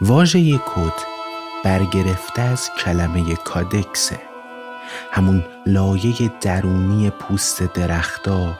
واژه 0.00 0.58
کد 0.58 0.92
برگرفته 1.64 2.42
از 2.42 2.70
کلمه 2.84 3.36
کادکسه 3.36 4.18
همون 5.12 5.44
لایه 5.66 6.32
درونی 6.40 7.10
پوست 7.10 7.62
درختا 7.62 8.58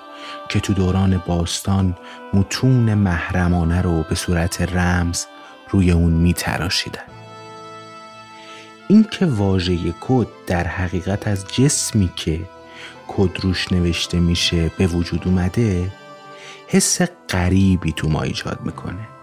که 0.49 0.61
تو 0.61 0.73
دوران 0.73 1.23
باستان 1.27 1.97
متون 2.33 2.95
محرمانه 2.95 3.83
رو 3.83 4.03
به 4.03 4.15
صورت 4.15 4.63
رمز 4.63 5.25
روی 5.71 5.91
اون 5.91 6.13
می 6.13 6.33
تراشیدن. 6.33 7.05
این 8.89 9.05
که 9.11 9.27
واژه 9.27 9.95
کد 10.01 10.27
در 10.47 10.67
حقیقت 10.67 11.29
از 11.29 11.45
جسمی 11.49 12.11
که 12.17 12.41
کد 13.09 13.41
روش 13.41 13.73
نوشته 13.73 14.21
میشه 14.21 14.71
به 14.79 14.87
وجود 14.87 15.23
اومده 15.25 15.93
حس 16.69 17.01
غریبی 17.29 17.93
تو 17.93 18.09
ما 18.09 18.23
ایجاد 18.23 18.59
می‌کنه 18.65 19.16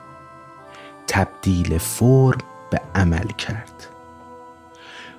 تبدیل 1.13 1.77
فرم 1.77 2.37
به 2.69 2.81
عمل 2.95 3.27
کرد. 3.27 3.87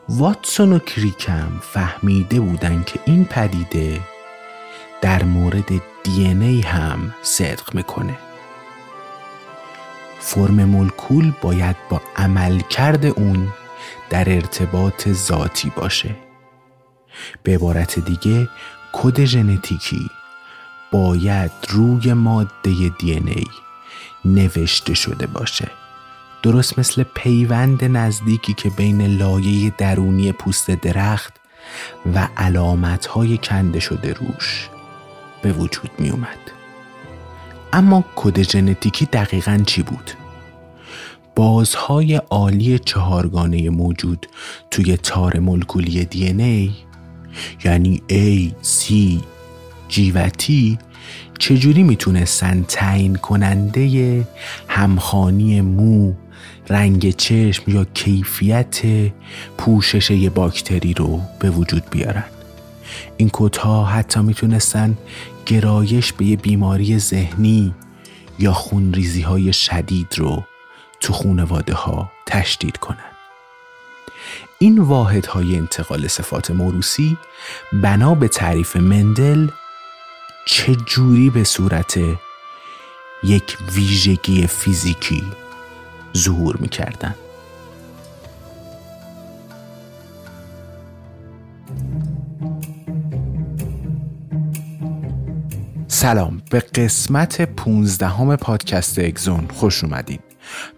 واتسون 0.08 0.72
و 0.72 0.78
کریکم 0.78 1.48
فهمیده 1.62 2.40
بودن 2.40 2.82
که 2.82 3.00
این 3.04 3.24
پدیده 3.24 4.00
در 5.02 5.24
مورد 5.24 5.68
دی 6.02 6.26
ای 6.26 6.60
هم 6.60 7.14
صدق 7.22 7.74
می‌کنه. 7.74 8.18
فرم 10.20 10.64
مولکول 10.64 11.32
باید 11.42 11.76
با 11.90 12.00
عمل 12.16 12.60
کرد 12.60 13.06
اون 13.06 13.48
در 14.10 14.34
ارتباط 14.34 15.08
ذاتی 15.08 15.72
باشه. 15.76 16.16
به 17.42 17.54
عبارت 17.54 17.98
دیگه 17.98 18.48
کد 18.92 19.24
ژنتیکی 19.24 20.10
باید 20.92 21.52
روی 21.68 22.12
ماده 22.12 22.88
دی 22.98 23.12
ای 23.12 23.46
نوشته 24.24 24.94
شده 24.94 25.26
باشه. 25.26 25.83
درست 26.44 26.78
مثل 26.78 27.02
پیوند 27.14 27.84
نزدیکی 27.84 28.54
که 28.54 28.70
بین 28.70 29.06
لایه 29.06 29.72
درونی 29.78 30.32
پوست 30.32 30.70
درخت 30.70 31.32
و 32.14 32.28
علامتهای 32.36 33.38
کنده 33.38 33.80
شده 33.80 34.12
روش 34.12 34.68
به 35.42 35.52
وجود 35.52 35.90
می 35.98 36.10
اومد. 36.10 36.38
اما 37.72 38.04
کد 38.16 38.42
ژنتیکی 38.42 39.06
دقیقا 39.06 39.62
چی 39.66 39.82
بود؟ 39.82 40.10
بازهای 41.34 42.14
عالی 42.14 42.78
چهارگانه 42.78 43.70
موجود 43.70 44.26
توی 44.70 44.96
تار 44.96 45.38
مولکولی 45.38 46.04
دی 46.04 46.26
ای 46.26 46.70
یعنی 47.64 48.02
A, 48.08 48.64
C, 48.66 48.92
G 49.90 49.98
و 50.14 50.28
T 50.28 50.52
چجوری 51.38 51.82
می‌تونستن 51.82 52.64
تعیین 52.68 53.16
کننده 53.16 54.26
همخانی 54.68 55.60
مو 55.60 56.12
رنگ 56.68 57.10
چشم 57.10 57.62
یا 57.66 57.84
کیفیت 57.84 58.82
پوشش 59.58 60.10
یه 60.10 60.30
باکتری 60.30 60.94
رو 60.94 61.20
به 61.38 61.50
وجود 61.50 61.82
بیارن. 61.90 62.24
این 63.16 63.28
کودها 63.28 63.84
حتی 63.84 64.20
می‌تونستن 64.20 64.98
گرایش 65.46 66.12
به 66.12 66.24
یه 66.24 66.36
بیماری 66.36 66.98
ذهنی 66.98 67.74
یا 68.38 68.52
خونریزی 68.52 69.22
های 69.22 69.52
شدید 69.52 70.14
رو 70.16 70.44
تو 71.00 71.12
خونواده 71.12 71.74
ها 71.74 72.12
تشدید 72.26 72.76
کنن. 72.76 73.14
این 74.58 74.78
واحد 74.78 75.26
های 75.26 75.56
انتقال 75.56 76.06
صفات 76.06 76.50
موروسی 76.50 77.16
بنا 77.72 78.14
به 78.14 78.28
تعریف 78.28 78.76
مندل 78.76 79.48
جوری 80.86 81.30
به 81.30 81.44
صورت 81.44 81.98
یک 83.24 83.56
ویژگی 83.74 84.46
فیزیکی 84.46 85.22
ظهور 86.16 86.56
می‌کردن. 86.56 87.14
سلام 95.88 96.42
به 96.50 96.60
قسمت 96.60 97.42
15 97.42 98.36
پادکست 98.36 98.98
اگزون 98.98 99.48
خوش 99.54 99.84
اومدین. 99.84 100.18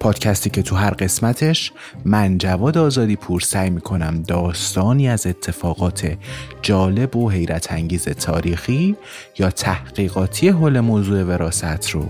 پادکستی 0.00 0.50
که 0.50 0.62
تو 0.62 0.76
هر 0.76 0.90
قسمتش 0.90 1.72
من 2.04 2.38
جواد 2.38 2.78
آزادی 2.78 3.16
پور 3.16 3.40
سعی 3.40 3.70
می‌کنم 3.70 4.22
داستانی 4.22 5.08
از 5.08 5.26
اتفاقات 5.26 6.16
جالب 6.62 7.16
و 7.16 7.30
حیرت 7.30 7.72
انگیز 7.72 8.04
تاریخی 8.04 8.96
یا 9.38 9.50
تحقیقاتی 9.50 10.48
حول 10.48 10.80
موضوع 10.80 11.22
وراست 11.22 11.90
رو 11.90 12.06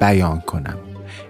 بیان 0.00 0.40
کنم. 0.40 0.87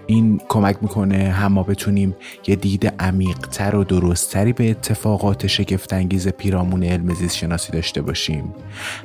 این 0.09 0.41
کمک 0.49 0.77
می‌کنه 0.81 1.31
هم 1.31 1.53
ما 1.53 1.63
بتونیم 1.63 2.15
یه 2.47 2.55
دید 2.55 2.93
عمیقتر 2.99 3.75
و 3.75 3.83
درستتری 3.83 4.53
به 4.53 4.69
اتفاقات 4.69 5.47
شگفتانگیز 5.47 6.27
پیرامون 6.27 6.83
علم 6.83 7.13
زیست 7.13 7.35
شناسی 7.35 7.71
داشته 7.71 8.01
باشیم. 8.01 8.53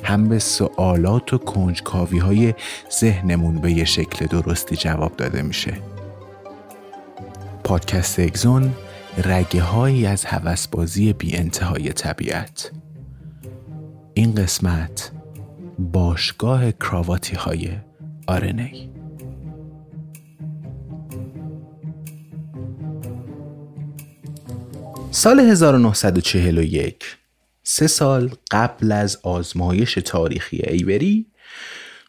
هم 0.02 0.28
به 0.28 0.38
سوالات 0.38 1.32
و 1.32 1.38
کنجکاوی 1.38 2.18
های 2.18 2.54
ذهنمون 3.00 3.58
به 3.58 3.72
یه 3.72 3.84
شکل 3.84 4.26
درستی 4.26 4.76
جواب 4.76 5.16
داده 5.16 5.42
میشه. 5.42 5.74
پادکست 7.64 8.20
اگزون 8.20 8.74
رگه 9.24 9.62
هایی 9.62 10.06
از 10.06 10.24
هوسبازی 10.24 11.12
بی 11.12 11.36
انتهای 11.36 11.92
طبیعت. 11.92 12.70
این 14.14 14.34
قسمت 14.34 15.12
باشگاه 15.78 16.72
کراواتی 16.72 17.36
های 17.36 17.70
آرنی 18.26 18.93
سال 25.24 25.40
1941 25.40 27.16
سه 27.62 27.86
سال 27.86 28.30
قبل 28.50 28.92
از 28.92 29.18
آزمایش 29.22 29.94
تاریخی 29.94 30.62
ایوری 30.68 31.26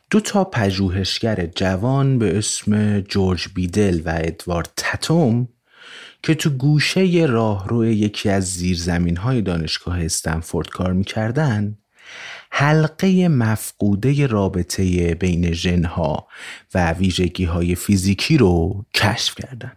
دو 0.09 0.19
تا 0.19 0.43
پژوهشگر 0.43 1.45
جوان 1.55 2.19
به 2.19 2.37
اسم 2.37 3.01
جورج 3.01 3.47
بیدل 3.55 4.01
و 4.05 4.13
ادوارد 4.17 4.69
تتوم 4.77 5.47
که 6.23 6.35
تو 6.35 6.49
گوشه 6.49 7.25
راهرو 7.29 7.85
یکی 7.85 8.29
از 8.29 8.53
زیرزمین 8.53 9.17
های 9.17 9.41
دانشگاه 9.41 10.05
استنفورد 10.05 10.69
کار 10.69 10.93
می‌کردن 10.93 11.77
حلقه 12.51 13.27
مفقوده 13.27 14.27
رابطه 14.27 15.15
بین 15.15 15.53
ژنها 15.53 16.27
و 16.73 16.91
ویژگی 16.91 17.45
های 17.45 17.75
فیزیکی 17.75 18.37
رو 18.37 18.85
کشف 18.93 19.35
کردن. 19.35 19.71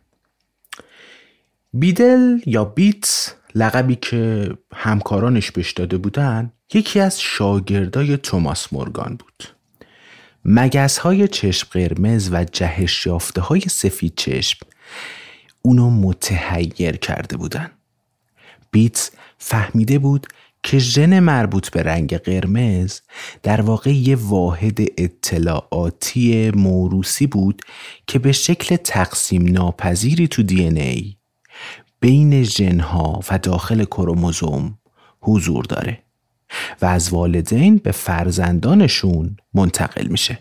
بیدل 1.72 2.38
یا 2.46 2.64
بیتس 2.64 3.34
لقبی 3.54 3.96
که 3.96 4.50
همکارانش 4.74 5.50
بهش 5.50 5.72
داده 5.72 5.98
بودن 5.98 6.52
یکی 6.74 7.00
از 7.00 7.20
شاگردای 7.20 8.16
توماس 8.16 8.72
مورگان 8.72 9.16
بود. 9.16 9.44
مگس 10.44 10.98
های 10.98 11.28
چشم 11.28 11.68
قرمز 11.70 12.28
و 12.32 12.44
جهش 12.44 13.06
یافته 13.06 13.40
های 13.40 13.60
سفید 13.60 14.12
چشم 14.16 14.66
اونو 15.62 15.90
متحیر 15.90 16.96
کرده 16.96 17.36
بودن. 17.36 17.70
بیتس 18.70 19.10
فهمیده 19.38 19.98
بود 19.98 20.26
که 20.62 20.78
ژن 20.78 21.20
مربوط 21.20 21.70
به 21.70 21.82
رنگ 21.82 22.16
قرمز 22.16 23.00
در 23.42 23.60
واقع 23.60 23.90
یه 23.90 24.16
واحد 24.16 24.78
اطلاعاتی 24.98 26.50
موروسی 26.50 27.26
بود 27.26 27.62
که 28.06 28.18
به 28.18 28.32
شکل 28.32 28.76
تقسیم 28.76 29.52
ناپذیری 29.52 30.28
تو 30.28 30.42
دی 30.42 30.62
ای 30.62 31.17
بین 32.00 32.42
ژنها 32.42 33.20
و 33.30 33.38
داخل 33.38 33.84
کروموزوم 33.84 34.78
حضور 35.20 35.64
داره 35.64 36.02
و 36.82 36.86
از 36.86 37.10
والدین 37.12 37.76
به 37.76 37.92
فرزندانشون 37.92 39.36
منتقل 39.54 40.06
میشه 40.06 40.38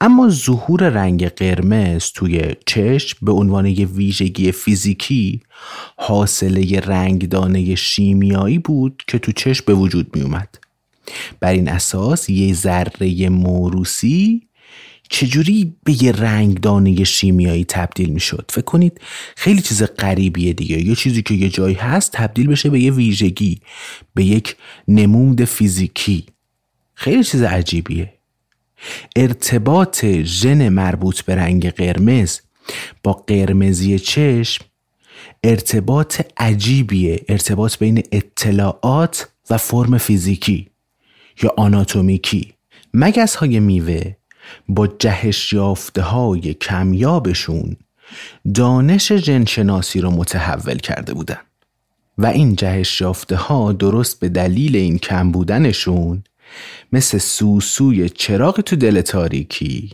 اما 0.00 0.28
ظهور 0.28 0.88
رنگ 0.88 1.28
قرمز 1.28 2.04
توی 2.04 2.54
چشم 2.66 3.18
به 3.22 3.32
عنوان 3.32 3.66
یه 3.66 3.86
ویژگی 3.86 4.52
فیزیکی 4.52 5.42
حاصله 5.96 6.80
رنگدانه 6.80 7.74
شیمیایی 7.74 8.58
بود 8.58 9.02
که 9.06 9.18
تو 9.18 9.32
چشم 9.32 9.64
به 9.66 9.74
وجود 9.74 10.16
می 10.16 10.22
اومد. 10.22 10.58
بر 11.40 11.52
این 11.52 11.68
اساس 11.68 12.30
یه 12.30 12.54
ذره 12.54 13.28
موروسی 13.28 14.47
چجوری 15.08 15.76
به 15.84 16.02
یه 16.02 16.12
رنگدانه 16.12 17.04
شیمیایی 17.04 17.64
تبدیل 17.64 18.08
می 18.08 18.20
شد 18.20 18.44
فکر 18.48 18.64
کنید 18.64 19.00
خیلی 19.36 19.62
چیز 19.62 19.82
غریبیه 19.82 20.52
دیگه. 20.52 20.86
یه 20.86 20.94
چیزی 20.94 21.22
که 21.22 21.34
یه 21.34 21.48
جایی 21.48 21.74
هست 21.74 22.12
تبدیل 22.12 22.46
بشه 22.46 22.70
به 22.70 22.80
یه 22.80 22.92
ویژگی 22.92 23.60
به 24.14 24.24
یک 24.24 24.56
نمود 24.88 25.44
فیزیکی. 25.44 26.26
خیلی 26.94 27.24
چیز 27.24 27.42
عجیبیه. 27.42 28.12
ارتباط 29.16 30.04
ژن 30.04 30.68
مربوط 30.68 31.20
به 31.20 31.34
رنگ 31.34 31.70
قرمز 31.70 32.40
با 33.02 33.12
قرمزی 33.12 33.98
چشم 33.98 34.64
ارتباط 35.44 36.20
عجیبیه. 36.36 37.24
ارتباط 37.28 37.78
بین 37.78 38.02
اطلاعات 38.12 39.28
و 39.50 39.58
فرم 39.58 39.98
فیزیکی 39.98 40.68
یا 41.42 41.54
آناتومیکی. 41.56 42.52
مگس 42.94 43.34
های 43.34 43.60
میوه 43.60 44.17
با 44.68 44.86
جهش 44.86 45.52
یافته 45.52 46.02
های 46.02 46.54
کمیابشون 46.54 47.76
دانش 48.54 49.12
جنشناسی 49.12 50.00
رو 50.00 50.10
متحول 50.10 50.76
کرده 50.76 51.14
بودن. 51.14 51.38
و 52.18 52.26
این 52.26 52.56
جهش 52.56 53.00
یافته 53.00 53.36
ها 53.36 53.72
درست 53.72 54.20
به 54.20 54.28
دلیل 54.28 54.76
این 54.76 54.98
کم 54.98 55.32
بودنشون 55.32 56.24
مثل 56.92 57.18
سوسوی 57.18 58.08
چراغ 58.08 58.60
تو 58.60 58.76
دل 58.76 59.00
تاریکی 59.00 59.90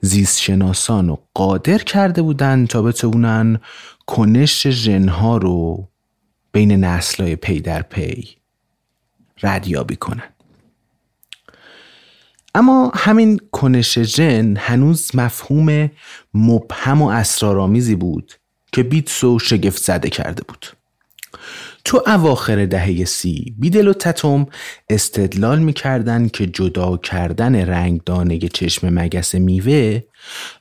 زیست 0.00 0.40
شناسان 0.40 1.18
قادر 1.34 1.78
کرده 1.78 2.22
بودن 2.22 2.66
تا 2.66 2.82
بتونن 2.82 3.60
کنش 4.06 4.66
ژنها 4.66 5.36
رو 5.36 5.88
بین 6.52 6.72
نسلهای 6.84 7.36
پی 7.36 7.60
در 7.60 7.82
پی 7.82 8.28
ردیابی 9.42 9.96
کنن. 9.96 10.37
اما 12.58 12.92
همین 12.94 13.40
کنش 13.52 13.98
ژن 13.98 14.56
هنوز 14.56 15.10
مفهوم 15.14 15.90
مبهم 16.34 17.02
و 17.02 17.08
اسرارآمیزی 17.08 17.94
بود 17.94 18.32
که 18.72 18.82
بیتسو 18.82 19.38
شگفت 19.38 19.82
زده 19.82 20.10
کرده 20.10 20.42
بود. 20.48 20.66
تو 21.84 22.02
اواخر 22.06 22.66
دهه 22.66 23.04
سی 23.04 23.54
بیدل 23.58 23.88
و 23.88 23.92
تتوم 23.92 24.46
استدلال 24.90 25.58
می‌کردن 25.58 26.28
که 26.28 26.46
جدا 26.46 26.96
کردن 26.96 27.54
رنگدانه 27.54 28.38
چشم 28.38 28.88
مگس 28.94 29.34
میوه 29.34 30.00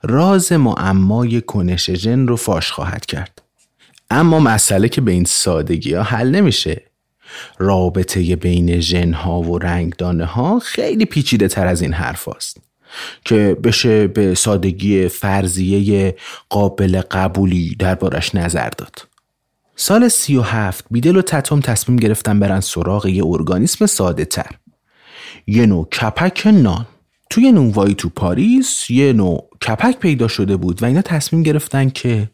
راز 0.04 0.52
معمای 0.52 1.42
کنش 1.42 1.92
ژن 1.92 2.28
رو 2.28 2.36
فاش 2.36 2.72
خواهد 2.72 3.06
کرد. 3.06 3.42
اما 4.10 4.40
مسئله 4.40 4.90
که 4.90 5.02
به 5.02 5.12
این 5.12 5.26
سادگی 5.26 5.94
ها 5.94 6.04
حل 6.04 6.30
نمیشه. 6.30 6.84
رابطه 7.58 8.36
بین 8.36 8.80
ژن 8.80 9.14
و 9.14 9.58
رنگدانه 9.58 10.26
ها 10.26 10.60
خیلی 10.60 11.06
پیچیده 11.06 11.48
تر 11.48 11.68
از 11.68 11.82
این 11.82 11.94
حرف 11.94 12.28
هست. 12.36 12.58
که 13.26 13.58
بشه 13.64 14.08
به 14.08 14.36
سادگی 14.36 15.08
فرضیه 15.08 16.16
قابل 16.50 17.02
قبولی 17.12 17.76
دربارش 17.80 18.36
نظر 18.36 18.70
داد. 18.70 19.08
سال 19.76 20.08
سی 20.08 20.36
و 20.38 20.42
هفت 20.42 20.86
بیدل 20.92 21.18
و 21.18 21.22
تتوم 21.22 21.60
تصمیم 21.60 21.98
گرفتن 21.98 22.40
برن 22.40 22.60
سراغ 22.60 23.06
یه 23.06 23.26
ارگانیسم 23.26 23.86
ساده 23.86 24.26
تر. 24.26 24.52
یه 25.48 25.66
نوع 25.66 25.90
کپک 25.90 26.48
نان. 26.48 26.86
توی 27.30 27.52
نونوایی 27.52 27.96
تو 27.96 28.10
پاریس 28.10 28.90
یه 28.90 29.14
نوع 29.14 29.50
کپک 29.68 30.00
پیدا 30.00 30.28
شده 30.28 30.58
بود 30.58 30.84
و 30.84 30.86
اینا 30.86 31.02
تصمیم 31.02 31.44
گرفتن 31.44 31.90
که 31.90 32.30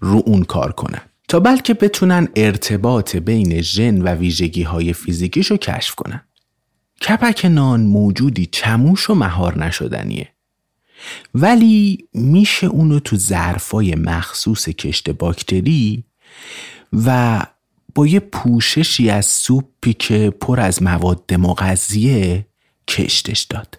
رو 0.00 0.22
اون 0.26 0.42
کار 0.42 0.72
کنن. 0.72 1.00
تا 1.28 1.40
بلکه 1.40 1.74
بتونن 1.74 2.28
ارتباط 2.36 3.16
بین 3.16 3.60
ژن 3.60 4.02
و 4.02 4.08
ویژگی 4.08 4.62
های 4.62 4.92
فیزیکیشو 4.92 5.56
کشف 5.56 5.94
کنن. 5.94 6.20
کپک 7.00 7.44
نان 7.44 7.80
موجودی 7.80 8.46
چموش 8.46 9.10
و 9.10 9.14
مهار 9.14 9.64
نشدنیه. 9.64 10.28
ولی 11.34 12.08
میشه 12.14 12.66
اونو 12.66 13.00
تو 13.00 13.16
ظرفای 13.16 13.94
مخصوص 13.94 14.68
کشت 14.68 15.10
باکتری 15.10 16.04
و 16.92 17.40
با 17.94 18.06
یه 18.06 18.20
پوششی 18.20 19.10
از 19.10 19.26
سوپی 19.26 19.92
که 19.92 20.30
پر 20.40 20.60
از 20.60 20.82
مواد 20.82 21.34
مغذیه 21.34 22.46
کشتش 22.88 23.42
داد. 23.42 23.78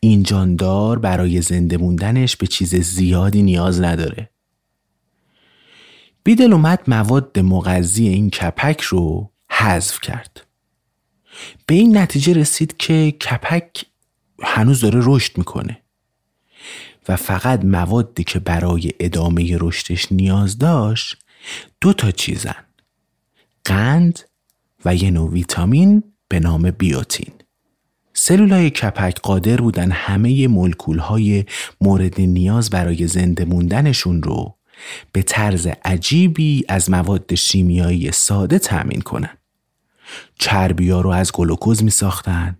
این 0.00 0.22
جاندار 0.22 0.98
برای 0.98 1.42
زنده 1.42 1.76
موندنش 1.76 2.36
به 2.36 2.46
چیز 2.46 2.74
زیادی 2.74 3.42
نیاز 3.42 3.80
نداره. 3.80 4.30
بیدل 6.24 6.52
اومد 6.52 6.82
مواد 6.86 7.38
مغذی 7.38 8.08
این 8.08 8.30
کپک 8.30 8.80
رو 8.80 9.30
حذف 9.50 10.00
کرد. 10.00 10.46
به 11.66 11.74
این 11.74 11.98
نتیجه 11.98 12.32
رسید 12.32 12.76
که 12.76 13.10
کپک 13.10 13.84
هنوز 14.42 14.80
داره 14.80 15.00
رشد 15.02 15.38
می‌کنه 15.38 15.80
و 17.08 17.16
فقط 17.16 17.64
موادی 17.64 18.24
که 18.24 18.38
برای 18.38 18.92
ادامه 19.00 19.56
رشدش 19.60 20.12
نیاز 20.12 20.58
داشت 20.58 21.16
دو 21.80 21.92
تا 21.92 22.10
چیزن 22.10 22.64
قند 23.64 24.20
و 24.84 24.94
یه 24.94 25.10
نوع 25.10 25.30
ویتامین 25.30 26.02
به 26.28 26.40
نام 26.40 26.70
بیوتین. 26.70 27.32
سلولای 28.14 28.70
کپک 28.70 29.20
قادر 29.20 29.56
بودن 29.56 29.90
همه 29.90 30.48
مولکول 30.48 30.98
های 30.98 31.44
مورد 31.80 32.20
نیاز 32.20 32.70
برای 32.70 33.06
زنده 33.06 33.44
موندنشون 33.44 34.22
رو 34.22 34.56
به 35.12 35.22
طرز 35.22 35.68
عجیبی 35.84 36.64
از 36.68 36.90
مواد 36.90 37.34
شیمیایی 37.34 38.12
ساده 38.12 38.58
تأمین 38.58 39.00
کنن. 39.00 39.38
چربی 40.38 40.90
رو 40.90 41.08
از 41.08 41.32
گلوکوز 41.32 41.84
می 41.84 41.90
ساختن. 41.90 42.58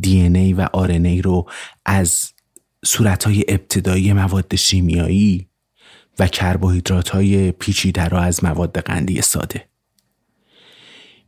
دی 0.00 0.20
ای 0.20 0.52
و 0.52 0.60
آر 0.72 0.90
ای 0.90 1.22
رو 1.22 1.48
از 1.84 2.32
صورت 2.84 3.24
های 3.24 3.44
ابتدایی 3.48 4.12
مواد 4.12 4.56
شیمیایی 4.56 5.48
و 6.18 6.26
کربوهیدرات 6.26 7.08
های 7.08 7.52
پیچیده 7.52 8.08
را 8.08 8.20
از 8.20 8.44
مواد 8.44 8.78
قندی 8.78 9.22
ساده. 9.22 9.68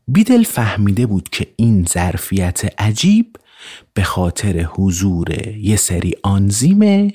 بیدل 0.09 0.43
فهمیده 0.43 1.07
بود 1.07 1.29
که 1.29 1.47
این 1.57 1.85
ظرفیت 1.85 2.81
عجیب 2.81 3.37
به 3.95 4.03
خاطر 4.03 4.63
حضور 4.63 5.49
یه 5.57 5.77
سری 5.77 6.15
آنزیم 6.23 7.13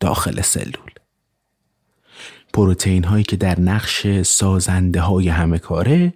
داخل 0.00 0.40
سلول. 0.40 0.91
پروتئین 2.52 3.04
هایی 3.04 3.24
که 3.24 3.36
در 3.36 3.60
نقش 3.60 4.22
سازنده 4.22 5.00
های 5.00 5.28
همه 5.28 5.58
کاره 5.58 6.14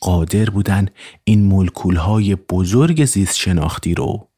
قادر 0.00 0.50
بودن 0.50 0.88
این 1.24 1.42
مولکول 1.42 1.96
های 1.96 2.34
بزرگ 2.34 3.04
زیست 3.04 3.36
شناختی 3.36 3.94
رو 3.94 4.28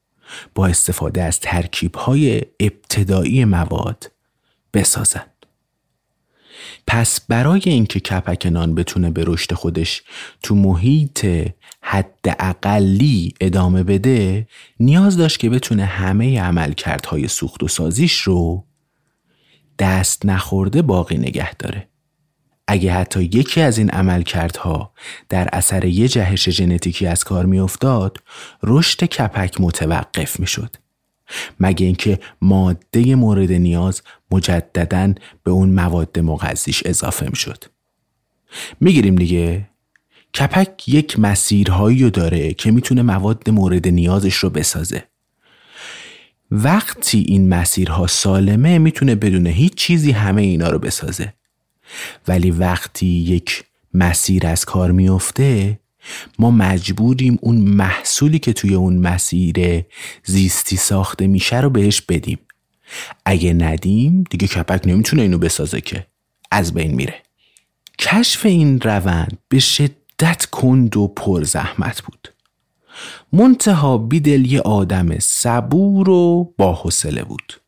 با 0.54 0.66
استفاده 0.66 1.23
از 1.23 1.40
ترکیب 1.40 1.95
های 1.95 2.42
ابتدایی 2.61 3.45
مواد 3.45 4.11
بسازند. 4.75 5.33
پس 6.87 7.21
برای 7.21 7.62
اینکه 7.64 8.00
کپک 8.00 8.47
نان 8.47 8.75
بتونه 8.75 9.11
به 9.11 9.25
رشد 9.26 9.54
خودش 9.54 10.02
تو 10.42 10.54
محیط 10.54 11.26
حد 11.80 12.37
اقلی 12.38 13.35
ادامه 13.40 13.83
بده 13.83 14.49
نیاز 14.80 15.16
داشت 15.16 15.38
که 15.38 15.50
بتونه 15.50 15.85
همه 15.85 16.40
عملکردهای 16.40 17.28
سوخت 17.28 17.62
و 17.62 17.68
سازیش 17.68 18.21
رو 18.21 18.64
دست 19.78 20.26
نخورده 20.26 20.82
باقی 20.82 21.18
نگه 21.18 21.54
داره. 21.54 21.88
اگه 22.66 22.92
حتی 22.92 23.23
یکی 23.23 23.61
از 23.61 23.78
این 23.78 23.90
عملکردها 23.90 24.92
در 25.28 25.49
اثر 25.52 25.85
یه 25.85 26.08
جهش 26.08 26.49
ژنتیکی 26.49 27.06
از 27.06 27.25
کار 27.25 27.47
میافتاد 27.47 28.18
رشد 28.62 29.04
کپک 29.04 29.61
متوقف 29.61 30.40
می‌شد. 30.40 30.76
مگه 31.61 31.87
اینکه 31.87 32.18
ماده 32.42 33.14
مورد 33.14 33.52
نیاز 33.52 34.02
مجددا 34.30 35.14
به 35.44 35.50
اون 35.50 35.68
مواد 35.68 36.18
مغذیش 36.18 36.82
اضافه 36.87 37.26
می‌شد. 37.26 37.64
می‌گیریم 38.80 39.14
دیگه. 39.14 39.68
کپک 40.35 40.88
یک 40.88 41.18
مسیرهایی 41.18 42.02
رو 42.02 42.11
داره 42.11 42.54
که 42.54 42.70
می‌تونه 42.70 43.02
مواد 43.02 43.50
مورد 43.50 43.88
نیازش 43.88 44.35
رو 44.35 44.50
بسازه. 44.50 45.04
وقتی 46.50 47.24
این 47.28 47.48
مسیرها 47.48 48.06
سالمه 48.06 48.78
می‌تونه 48.78 49.14
بدون 49.14 49.46
هیچ 49.46 49.74
چیزی 49.74 50.12
همه 50.12 50.42
اینا 50.42 50.70
رو 50.70 50.78
بسازه. 50.78 51.32
ولی 52.28 52.50
وقتی 52.50 53.06
یک 53.06 53.64
مسیر 53.94 54.46
از 54.46 54.64
کار 54.64 54.92
میفته 54.92 55.78
ما 56.38 56.50
مجبوریم 56.50 57.38
اون 57.40 57.56
محصولی 57.56 58.38
که 58.38 58.52
توی 58.52 58.74
اون 58.74 58.96
مسیر 58.96 59.84
زیستی 60.24 60.76
ساخته 60.76 61.26
میشه 61.26 61.60
رو 61.60 61.70
بهش 61.70 62.00
بدیم. 62.00 62.38
اگه 63.24 63.52
ندیم 63.52 64.24
دیگه 64.30 64.48
کپک 64.48 64.86
نمی‌تونه 64.86 65.22
اینو 65.22 65.38
بسازه 65.38 65.80
که. 65.80 66.06
از 66.50 66.74
بین 66.74 66.94
میره. 66.94 67.14
کشف 67.98 68.46
این 68.46 68.80
روند 68.80 69.38
به 69.48 69.58
شدت 69.58 70.44
کند 70.44 70.96
و 70.96 71.08
پر 71.08 71.44
زحمت 71.44 72.02
بود. 72.02 72.28
منتها 73.32 73.98
بیدل 73.98 74.46
یه 74.46 74.60
آدم 74.60 75.18
صبور 75.18 76.10
و 76.10 76.54
با 76.56 76.72
حوصله 76.72 77.24
بود. 77.24 77.60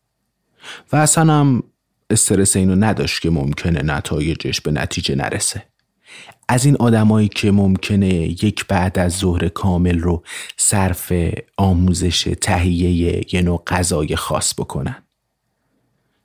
و 0.91 0.95
اصلا 0.95 1.33
هم 1.33 1.63
استرس 2.09 2.55
اینو 2.55 2.75
نداشت 2.75 3.21
که 3.21 3.29
ممکنه 3.29 3.81
نتایجش 3.81 4.61
به 4.61 4.71
نتیجه 4.71 5.15
نرسه. 5.15 5.63
از 6.47 6.65
این 6.65 6.75
آدمایی 6.75 7.27
که 7.27 7.51
ممکنه 7.51 8.13
یک 8.13 8.65
بعد 8.67 8.99
از 8.99 9.13
ظهر 9.13 9.47
کامل 9.47 9.99
رو 9.99 10.23
صرف 10.57 11.13
آموزش 11.57 12.35
تهیه 12.41 13.33
یه 13.33 13.41
نوع 13.41 13.63
غذای 13.67 14.15
خاص 14.15 14.53
بکنن. 14.53 15.03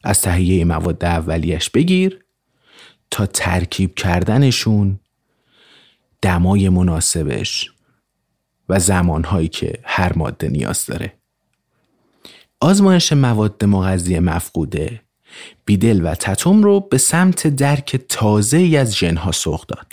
از 0.05 0.21
تهیه 0.21 0.65
مواد 0.65 1.05
اولیش 1.05 1.71
بگیر 1.71 2.25
تا 3.11 3.27
ترکیب 3.27 3.95
کردنشون 3.95 5.01
دمای 6.23 6.69
مناسبش 6.69 7.71
و 8.69 8.79
زمانهایی 8.79 9.49
که 9.49 9.79
هر 9.85 10.19
ماده 10.19 10.49
نیاز 10.49 10.87
داره 10.87 11.13
آزمایش 12.61 13.13
مواد 13.13 13.65
مغذی 13.65 14.19
مفقوده 14.19 15.01
بیدل 15.65 16.07
و 16.07 16.15
تتوم 16.15 16.63
رو 16.63 16.81
به 16.81 16.99
سمت 16.99 17.47
درک 17.47 17.97
تازه 18.09 18.57
ای 18.57 18.77
از 18.77 18.97
ژنها 18.97 19.33
سوق 19.33 19.67
داد. 19.67 19.93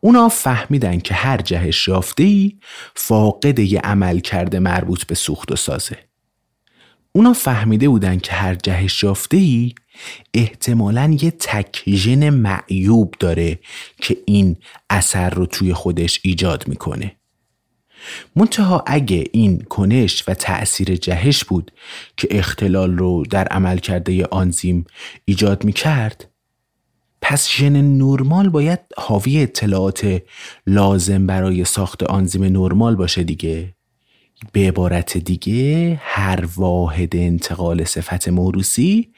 اونا 0.00 0.28
فهمیدن 0.28 1.00
که 1.00 1.14
هر 1.14 1.36
جهش 1.36 1.88
یافته 1.88 2.22
ای 2.22 2.58
فاقد 2.94 3.58
یه 3.58 3.80
عمل 3.80 4.18
کرده 4.18 4.58
مربوط 4.58 5.04
به 5.04 5.14
سوخت 5.14 5.52
و 5.52 5.56
سازه. 5.56 5.98
اونا 7.12 7.32
فهمیده 7.32 7.88
بودن 7.88 8.18
که 8.18 8.32
هر 8.32 8.54
جهش 8.54 9.02
یافته 9.02 9.36
ای 9.36 9.74
احتمالا 10.34 11.16
یه 11.20 11.30
تک 11.30 11.82
ژن 11.88 12.30
معیوب 12.30 13.14
داره 13.20 13.58
که 13.96 14.16
این 14.26 14.56
اثر 14.90 15.30
رو 15.30 15.46
توی 15.46 15.72
خودش 15.74 16.20
ایجاد 16.22 16.68
می‌کنه. 16.68 17.19
منتها 18.36 18.84
اگه 18.86 19.24
این 19.32 19.60
کنش 19.60 20.24
و 20.28 20.34
تأثیر 20.34 20.96
جهش 20.96 21.44
بود 21.44 21.72
که 22.16 22.28
اختلال 22.30 22.98
رو 22.98 23.24
در 23.30 23.48
عمل 23.48 23.78
کرده 23.78 24.24
آنزیم 24.24 24.84
ایجاد 25.24 25.64
می 25.64 25.72
کرد 25.72 26.30
پس 27.22 27.48
ژن 27.48 27.76
نرمال 27.80 28.48
باید 28.48 28.78
حاوی 28.96 29.42
اطلاعات 29.42 30.22
لازم 30.66 31.26
برای 31.26 31.64
ساخت 31.64 32.02
آنزیم 32.02 32.44
نرمال 32.44 32.96
باشه 32.96 33.22
دیگه. 33.22 33.74
به 34.52 34.68
عبارت 34.68 35.18
دیگه 35.18 36.00
هر 36.02 36.48
واحد 36.56 37.16
انتقال 37.16 37.84
صفت 37.84 38.28
موروسی 38.28 39.08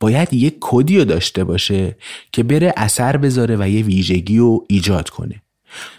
باید 0.00 0.34
یک 0.34 0.56
کدی 0.60 0.98
رو 0.98 1.04
داشته 1.04 1.44
باشه 1.44 1.96
که 2.32 2.42
بره 2.42 2.74
اثر 2.76 3.16
بذاره 3.16 3.56
و 3.56 3.68
یه 3.68 3.82
ویژگی 3.82 4.38
رو 4.38 4.64
ایجاد 4.68 5.10
کنه. 5.10 5.42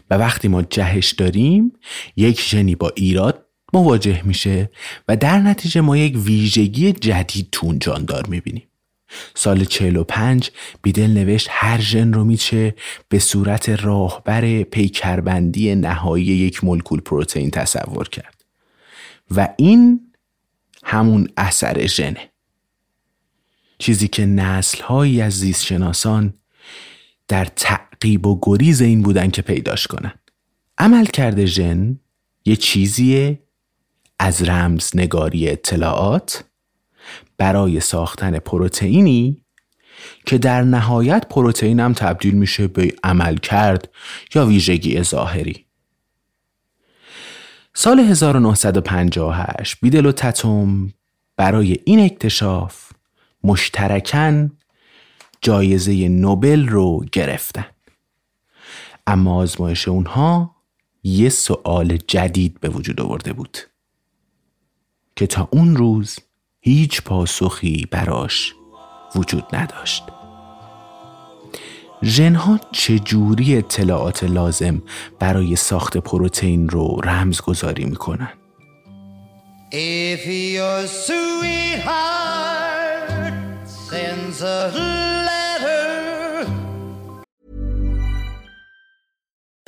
و 0.10 0.15
وقتی 0.15 0.48
ما 0.48 0.62
جهش 0.62 1.12
داریم 1.12 1.74
یک 2.15 2.41
ژنی 2.41 2.75
با 2.75 2.91
ایراد 2.96 3.46
مواجه 3.74 4.22
میشه 4.25 4.69
و 5.07 5.15
در 5.15 5.39
نتیجه 5.39 5.81
ما 5.81 5.98
یک 5.98 6.17
ویژگی 6.17 6.91
جدید 6.91 7.48
تون 7.51 7.79
جاندار 7.79 8.25
می‌بینیم. 8.27 8.63
سال 9.36 9.65
45 9.65 10.51
بیدل 10.81 11.07
نوشت 11.07 11.48
هر 11.51 11.81
ژن 11.81 12.13
رو 12.13 12.24
میشه 12.24 12.75
به 13.10 13.19
صورت 13.19 13.69
راهبر 13.69 14.63
پیکربندی 14.63 15.75
نهایی 15.75 16.25
یک 16.25 16.63
مولکول 16.63 17.00
پروتئین 17.00 17.51
تصور 17.51 18.10
کرد. 18.10 18.43
و 19.36 19.50
این 19.57 20.00
همون 20.84 21.29
اثر 21.38 21.88
ژنه. 21.88 22.29
چیزی 23.77 24.07
که 24.07 24.25
نسلهایی 24.25 25.22
از 25.22 25.34
زیستشناسان 25.34 26.34
در 27.27 27.46
تعقیب 27.99 28.27
و 28.27 28.39
گریز 28.41 28.81
این 28.81 29.01
بودن 29.01 29.29
که 29.29 29.41
پیداش 29.41 29.87
کنن. 29.87 30.13
عمل 30.77 31.05
کرده 31.05 31.45
ژن 31.45 31.99
یه 32.45 32.55
چیزیه 32.55 33.39
از 34.19 34.43
رمز 34.43 34.91
نگاری 34.95 35.49
اطلاعات 35.49 36.43
برای 37.37 37.79
ساختن 37.79 38.39
پروتئینی 38.39 39.43
که 40.25 40.37
در 40.37 40.61
نهایت 40.61 41.27
پروتئین 41.29 41.79
هم 41.79 41.93
تبدیل 41.93 42.33
میشه 42.33 42.67
به 42.67 42.93
عمل 43.03 43.35
کرد 43.37 43.89
یا 44.35 44.45
ویژگی 44.45 45.03
ظاهری. 45.03 45.65
سال 47.73 47.99
1958 47.99 49.77
بیدل 49.81 50.05
و 50.05 50.11
تتوم 50.11 50.93
برای 51.37 51.77
این 51.85 51.99
اکتشاف 51.99 52.91
مشترکن 53.43 54.51
جایزه 55.41 56.07
نوبل 56.07 56.67
رو 56.67 57.05
گرفتن. 57.11 57.65
اما 59.07 59.35
آزمایش 59.35 59.87
اونها 59.87 60.55
یه 61.03 61.29
سوال 61.29 61.97
جدید 62.07 62.59
به 62.59 62.69
وجود 62.69 63.01
آورده 63.01 63.33
بود 63.33 63.57
که 65.15 65.27
تا 65.27 65.47
اون 65.51 65.75
روز 65.75 66.19
هیچ 66.61 67.01
پاسخی 67.01 67.87
براش 67.91 68.53
وجود 69.15 69.43
نداشت. 69.53 70.03
ژنها 72.03 72.59
چجوری 72.71 73.57
اطلاعات 73.57 74.23
لازم 74.23 74.81
برای 75.19 75.55
ساخت 75.55 75.97
پروتئین 75.97 76.69
رو 76.69 77.01
رمزگذاری 77.03 77.85
می‌کنن؟ 77.85 78.33
If 79.71 80.25
your 80.55 80.87
sweetheart 80.87 82.07
sends 83.89 84.41
a 84.41 85.26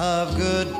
Of 0.00 0.36
goodbye, 0.38 0.78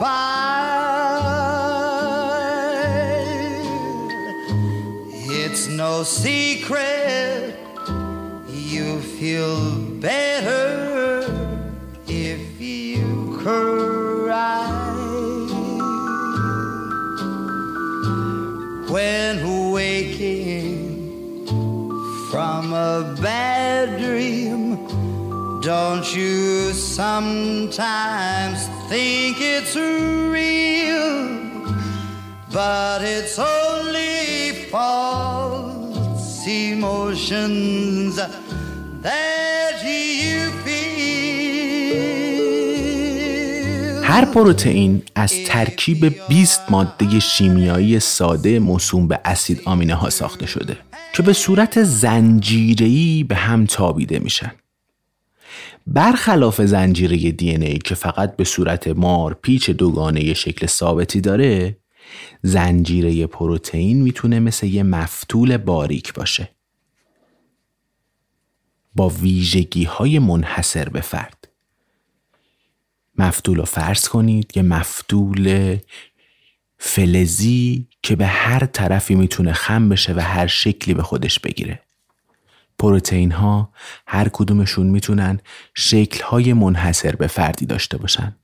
it's 5.12 5.66
no 5.66 6.04
secret 6.04 7.56
you've 8.48 9.04
feel 9.04 9.76
better 9.98 11.24
if 12.06 12.60
you 12.60 13.36
cry. 13.42 14.68
When 18.88 19.72
waking 19.72 21.44
from 22.30 22.72
a 22.72 23.16
bad 23.20 23.98
dream, 23.98 24.76
don't 25.60 26.06
you 26.14 26.72
sometimes 26.72 27.38
think 28.88 29.36
it's 29.40 29.76
real? 30.36 31.18
But 32.52 33.00
it's 33.14 33.38
only 33.38 34.66
false 34.74 36.46
emotions 36.46 38.16
that 39.06 39.76
you 39.84 40.50
feel. 40.64 40.88
هر 44.02 44.24
پروتئین 44.24 45.02
از 45.14 45.32
ترکیب 45.46 46.14
20 46.28 46.60
ماده 46.70 47.20
شیمیایی 47.20 48.00
ساده 48.00 48.58
موسوم 48.58 49.08
به 49.08 49.20
اسید 49.24 49.62
آمینه 49.64 49.94
ها 49.94 50.10
ساخته 50.10 50.46
شده 50.46 50.76
که 51.12 51.22
به 51.22 51.32
صورت 51.32 51.82
زنجیره‌ای 51.82 53.24
به 53.24 53.36
هم 53.36 53.66
تابیده 53.66 54.18
میشن. 54.18 54.52
برخلاف 55.90 56.60
زنجیره 56.60 57.32
دی 57.32 57.50
ای 57.50 57.78
که 57.78 57.94
فقط 57.94 58.36
به 58.36 58.44
صورت 58.44 58.88
مار 58.88 59.34
پیچ 59.34 59.70
دوگانه 59.70 60.34
شکل 60.34 60.66
ثابتی 60.66 61.20
داره 61.20 61.76
زنجیره 62.42 63.26
پروتئین 63.26 64.02
می‌تونه 64.02 64.40
مثل 64.40 64.66
یه 64.66 64.82
مفتول 64.82 65.56
باریک 65.56 66.14
باشه. 66.14 66.50
با 68.94 69.08
ویژگی 69.08 69.84
های 69.84 70.18
منحصر 70.18 70.88
به 70.88 71.00
فرد. 71.00 71.48
مفتول 73.18 73.56
رو 73.56 73.64
فرض 73.64 74.08
کنید 74.08 74.56
یه 74.56 74.62
مفتول 74.62 75.76
فلزی 76.78 77.88
که 78.02 78.16
به 78.16 78.26
هر 78.26 78.66
طرفی 78.66 79.14
می‌تونه 79.14 79.52
خم 79.52 79.88
بشه 79.88 80.14
و 80.14 80.20
هر 80.20 80.46
شکلی 80.46 80.94
به 80.94 81.02
خودش 81.02 81.40
بگیره. 81.40 81.87
پروتئین 82.78 83.32
ها 83.32 83.72
هر 84.06 84.28
کدومشون 84.28 84.86
می‌تونن 84.86 85.40
شکل 85.74 86.24
های 86.24 86.52
منحصر 86.52 87.16
به 87.16 87.26
فردی 87.26 87.66
داشته 87.66 87.98
باشن 87.98 88.36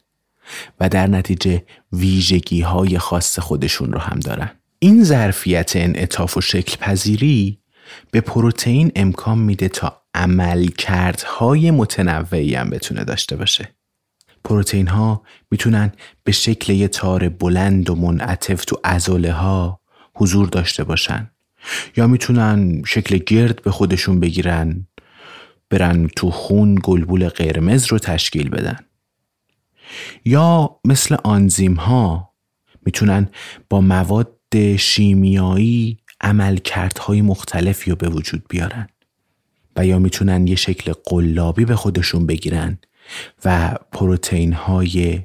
و 0.81 0.88
در 0.88 1.07
نتیجه 1.07 1.64
ویژگی 1.93 2.61
های 2.61 2.99
خاص 2.99 3.38
خودشون 3.38 3.93
رو 3.93 3.99
هم 3.99 4.21
دارن. 4.21 4.50
این 4.79 5.05
ظرفیت 5.05 5.73
انعطاف 5.76 6.37
و 6.37 6.41
شکل 6.41 6.76
پذیری 6.76 7.59
به 8.11 8.21
پروتئین 8.21 8.93
امکان 8.97 9.38
میده 9.38 9.69
تا 9.69 10.03
عملکردهای 10.14 11.71
متنوعی 11.71 12.55
هم 12.55 12.71
بتونه 12.71 13.05
داشته 13.05 13.37
باشه. 13.37 13.69
پروتئین 14.45 14.87
ها 14.87 15.23
می‌تونن 15.50 15.93
به 16.25 16.33
شکل 16.33 16.73
یه 16.73 16.88
تار 16.88 17.29
بلند 17.29 17.91
و 17.91 17.95
منعطف 17.95 18.64
تو 18.64 18.81
ازوله 18.85 19.33
ها 19.33 19.81
حضور 20.14 20.49
داشته 20.49 20.85
باشن. 20.85 21.31
یا 21.97 22.06
می‌تونن 22.06 22.83
شکل 22.87 23.18
گرد 23.18 23.62
به 23.62 23.71
خودشون 23.71 24.21
بگیرن 24.21 24.87
برن 25.71 26.06
تو 26.06 26.30
خون 26.30 26.78
گلبول 26.83 27.28
قرمز 27.28 27.87
رو 27.87 27.99
تشکیل 27.99 28.49
بدن. 28.49 28.76
یا 30.25 30.80
مثل 30.85 31.16
آنزیم 31.25 31.75
ها 31.75 32.30
می‌تونن 32.87 33.28
با 33.71 33.80
مواد 33.80 34.30
شیمیایی 34.78 35.99
عملکردهای 36.21 37.23
مختلفی 37.23 37.90
رو 37.90 37.97
به 37.97 38.09
وجود 38.09 38.44
بیارن 38.49 38.88
و 39.76 39.87
یا 39.87 39.99
می‌تونن 39.99 40.47
یه 40.47 40.56
شکل 40.56 40.92
قلابی 41.04 41.64
به 41.64 41.76
خودشون 41.76 42.26
بگیرن 42.26 42.78
و 43.44 43.75
پروتئین 43.92 44.52
های 44.52 45.23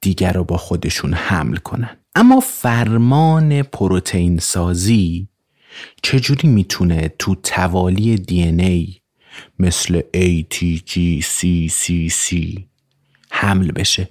دیگر 0.00 0.32
رو 0.32 0.44
با 0.44 0.56
خودشون 0.56 1.14
حمل 1.14 1.56
کنن. 1.56 1.96
اما 2.14 2.40
فرمان 2.40 3.62
پروتئین 3.62 4.38
سازی 4.38 5.28
چجوری 6.02 6.48
می‌تونه 6.48 7.14
تو 7.18 7.34
توالی 7.34 8.16
دی 8.16 8.42
ای 8.42 8.94
مثل 9.58 10.00
ATGCCC 10.00 11.16
حمل 13.30 13.72
بشه؟ 13.72 14.08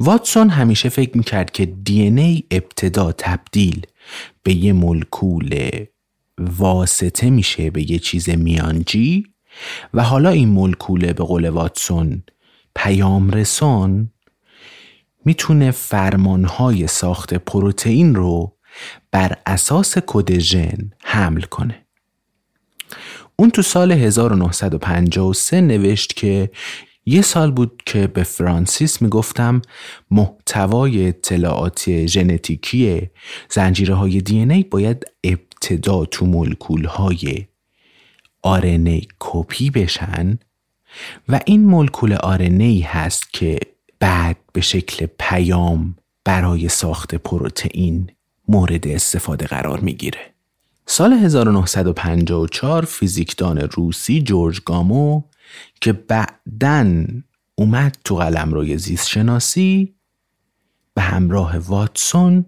واتسون 0.00 0.50
همیشه 0.50 0.88
فکر 0.88 1.16
می‌کرد 1.16 1.50
که 1.50 1.66
دی 1.66 2.00
ای 2.02 2.42
ابتدا 2.50 3.12
تبدیل 3.12 3.86
به 4.42 4.54
یه 4.54 4.72
مولکول 4.72 5.70
واسطه 6.38 7.30
میشه 7.30 7.70
به 7.70 7.90
یه 7.90 7.98
چیز 7.98 8.30
میانجی 8.30 9.26
و 9.94 10.02
حالا 10.02 10.30
این 10.30 10.48
مولکول 10.48 11.12
به 11.12 11.24
قول 11.24 11.48
واتسون 11.48 12.22
پیام 12.74 13.30
رسان 13.30 14.10
می‌تونه 15.24 15.70
فرمانهای 15.70 16.86
ساخت 16.86 17.34
پروتئین 17.34 18.14
رو 18.14 18.56
بر 19.12 19.36
اساس 19.46 19.98
کد 20.06 20.38
ژن 20.38 20.90
حمل 21.04 21.40
کنه. 21.40 21.86
اون 23.36 23.50
تو 23.50 23.62
سال 23.62 23.92
1953 23.92 25.60
نوشت 25.60 26.16
که 26.16 26.50
یه 27.06 27.22
سال 27.22 27.50
بود 27.50 27.82
که 27.86 28.06
به 28.06 28.22
فرانسیس 28.22 29.02
می‌گفتم 29.02 29.62
محتوای 30.10 31.08
اطلاعاتی 31.08 32.08
ژنتیکی 32.08 33.10
زنجیره 33.50 33.94
های 33.94 34.20
دی 34.20 34.38
ای 34.38 34.62
باید 34.62 35.04
ابتدا 35.24 36.04
تو 36.04 36.26
مولکول 36.26 36.84
های 36.84 37.46
آرنی 38.42 39.08
کپی 39.18 39.70
بشن 39.70 40.38
و 41.28 41.40
این 41.46 41.64
مولکول 41.64 42.12
آرنی 42.12 42.80
هست 42.80 43.32
که 43.32 43.58
بعد 43.98 44.36
به 44.52 44.60
شکل 44.60 45.06
پیام 45.18 45.96
برای 46.24 46.68
ساخت 46.68 47.14
پروتئین 47.14 48.10
مورد 48.50 48.88
استفاده 48.88 49.46
قرار 49.46 49.80
می‌گیره. 49.80 50.34
سال 50.86 51.12
1954 51.12 52.84
فیزیکدان 52.84 53.58
روسی 53.58 54.22
جورج 54.22 54.60
گامو 54.64 55.22
که 55.80 55.92
بعدن 55.92 57.24
اومد 57.54 57.98
تو 58.04 58.16
قلم 58.16 58.52
روی 58.52 58.78
زیست 58.78 59.08
شناسی 59.08 59.94
به 60.94 61.02
همراه 61.02 61.58
واتسون 61.58 62.44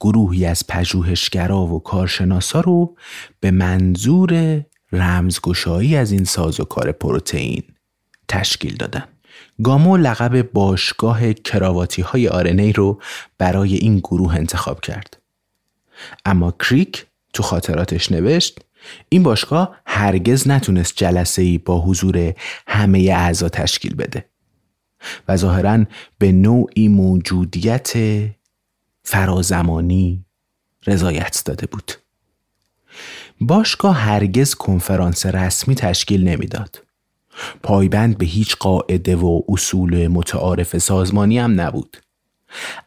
گروهی 0.00 0.46
از 0.46 0.66
پژوهشگرا 0.66 1.66
و 1.66 1.82
کارشناسا 1.82 2.60
رو 2.60 2.96
به 3.40 3.50
منظور 3.50 4.62
رمزگشایی 4.92 5.96
از 5.96 6.12
این 6.12 6.24
سازوکار 6.24 6.92
پروتئین 6.92 7.62
تشکیل 8.28 8.76
دادن. 8.76 9.04
گامو 9.64 9.96
لقب 9.96 10.52
باشگاه 10.52 11.32
کراواتی 11.32 12.02
های 12.02 12.28
آرنی 12.28 12.72
رو 12.72 13.00
برای 13.38 13.74
این 13.74 13.98
گروه 13.98 14.34
انتخاب 14.34 14.80
کرد. 14.80 15.21
اما 16.24 16.50
کریک 16.50 17.06
تو 17.32 17.42
خاطراتش 17.42 18.12
نوشت 18.12 18.60
این 19.08 19.22
باشگاه 19.22 19.80
هرگز 19.86 20.48
نتونست 20.48 20.92
جلسه 20.96 21.42
ای 21.42 21.58
با 21.58 21.80
حضور 21.80 22.34
همه 22.66 22.98
اعضا 22.98 23.48
تشکیل 23.48 23.94
بده 23.94 24.24
و 25.28 25.36
ظاهرا 25.36 25.84
به 26.18 26.32
نوعی 26.32 26.88
موجودیت 26.88 27.92
فرازمانی 29.04 30.24
رضایت 30.86 31.42
داده 31.44 31.66
بود. 31.66 31.92
باشگاه 33.40 33.96
هرگز 33.96 34.54
کنفرانس 34.54 35.26
رسمی 35.26 35.74
تشکیل 35.74 36.28
نمی‌داد. 36.28 36.82
پایبند 37.62 38.18
به 38.18 38.26
هیچ 38.26 38.56
قاعده 38.56 39.16
و 39.16 39.40
اصول 39.48 40.08
متعارف 40.08 40.78
سازمانی 40.78 41.38
هم 41.38 41.60
نبود. 41.60 41.96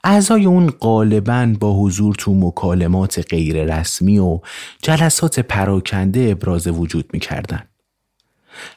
اعضای 0.03 0.45
اون 0.45 0.69
غالبا 0.69 1.53
با 1.59 1.73
حضور 1.73 2.15
تو 2.15 2.33
مکالمات 2.33 3.25
غیر 3.29 3.77
رسمی 3.79 4.19
و 4.19 4.39
جلسات 4.81 5.39
پراکنده 5.39 6.27
ابراز 6.31 6.67
وجود 6.67 7.09
می‌کردن. 7.13 7.63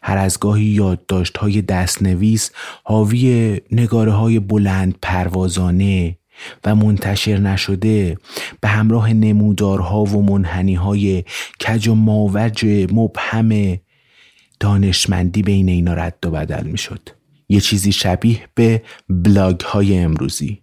هر 0.03 0.19
از 0.19 0.41
گاهی 0.41 0.65
یادداشت 0.65 1.37
های 1.37 1.63
دستنویس 1.63 2.51
حاوی 2.85 3.61
نگاره 3.73 4.13
های 4.13 4.39
بلند 4.39 4.99
پروازانه 5.03 6.19
و 6.65 6.75
منتشر 6.75 7.39
نشده 7.39 8.19
به 8.61 8.69
همراه 8.69 9.13
نمودارها 9.13 10.05
و 10.05 10.23
منحنی 10.23 10.75
های 10.75 11.25
کج 11.67 11.89
و 11.89 11.95
ماوج 11.95 12.87
مبهم 12.93 13.79
دانشمندی 14.61 15.43
بین 15.43 15.69
اینا 15.69 15.95
رد 15.95 16.19
و 16.25 16.31
بدل 16.31 16.67
می. 16.67 16.79
یه 17.49 17.61
چیزی 17.61 17.93
شبیه 17.93 18.41
به 18.55 18.83
بلاگ 19.09 19.61
های 19.61 19.99
امروزی 19.99 20.63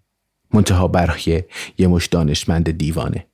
منتها 0.56 0.88
برای 0.88 1.44
یه 1.78 1.88
مشت 1.88 2.08
دانشمند 2.08 2.72
دیوانه 2.72 3.28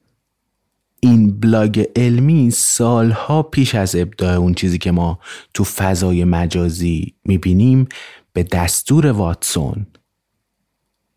این 1.00 1.40
بلاگ 1.40 1.86
علمی 1.96 2.52
سالها 2.52 3.44
پیش 3.44 3.76
از 3.76 3.96
ابداع 3.96 4.34
اون 4.36 4.54
چیزی 4.54 4.78
که 4.78 4.92
ما 4.92 5.20
تو 5.54 5.64
فضای 5.64 6.24
مجازی 6.24 7.14
می‌بینیم 7.26 7.88
به 8.34 8.44
دستور 8.44 9.08
واتسون 9.08 9.88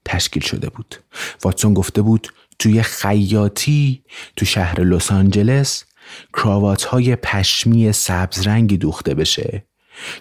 تشکیل 0.05 0.43
شده 0.43 0.69
بود 0.69 0.95
واتسون 1.43 1.75
گفته 1.75 2.03
بود 2.03 2.29
توی 2.59 2.83
خیاطی 2.83 4.03
تو 4.37 4.45
شهر 4.45 4.81
لس 4.81 5.13
آنجلس 5.13 5.85
کراوات 6.33 6.85
های 6.85 7.17
پشمی 7.17 7.93
سبز 7.93 8.47
رنگی 8.47 8.77
دوخته 8.77 9.15
بشه 9.15 9.65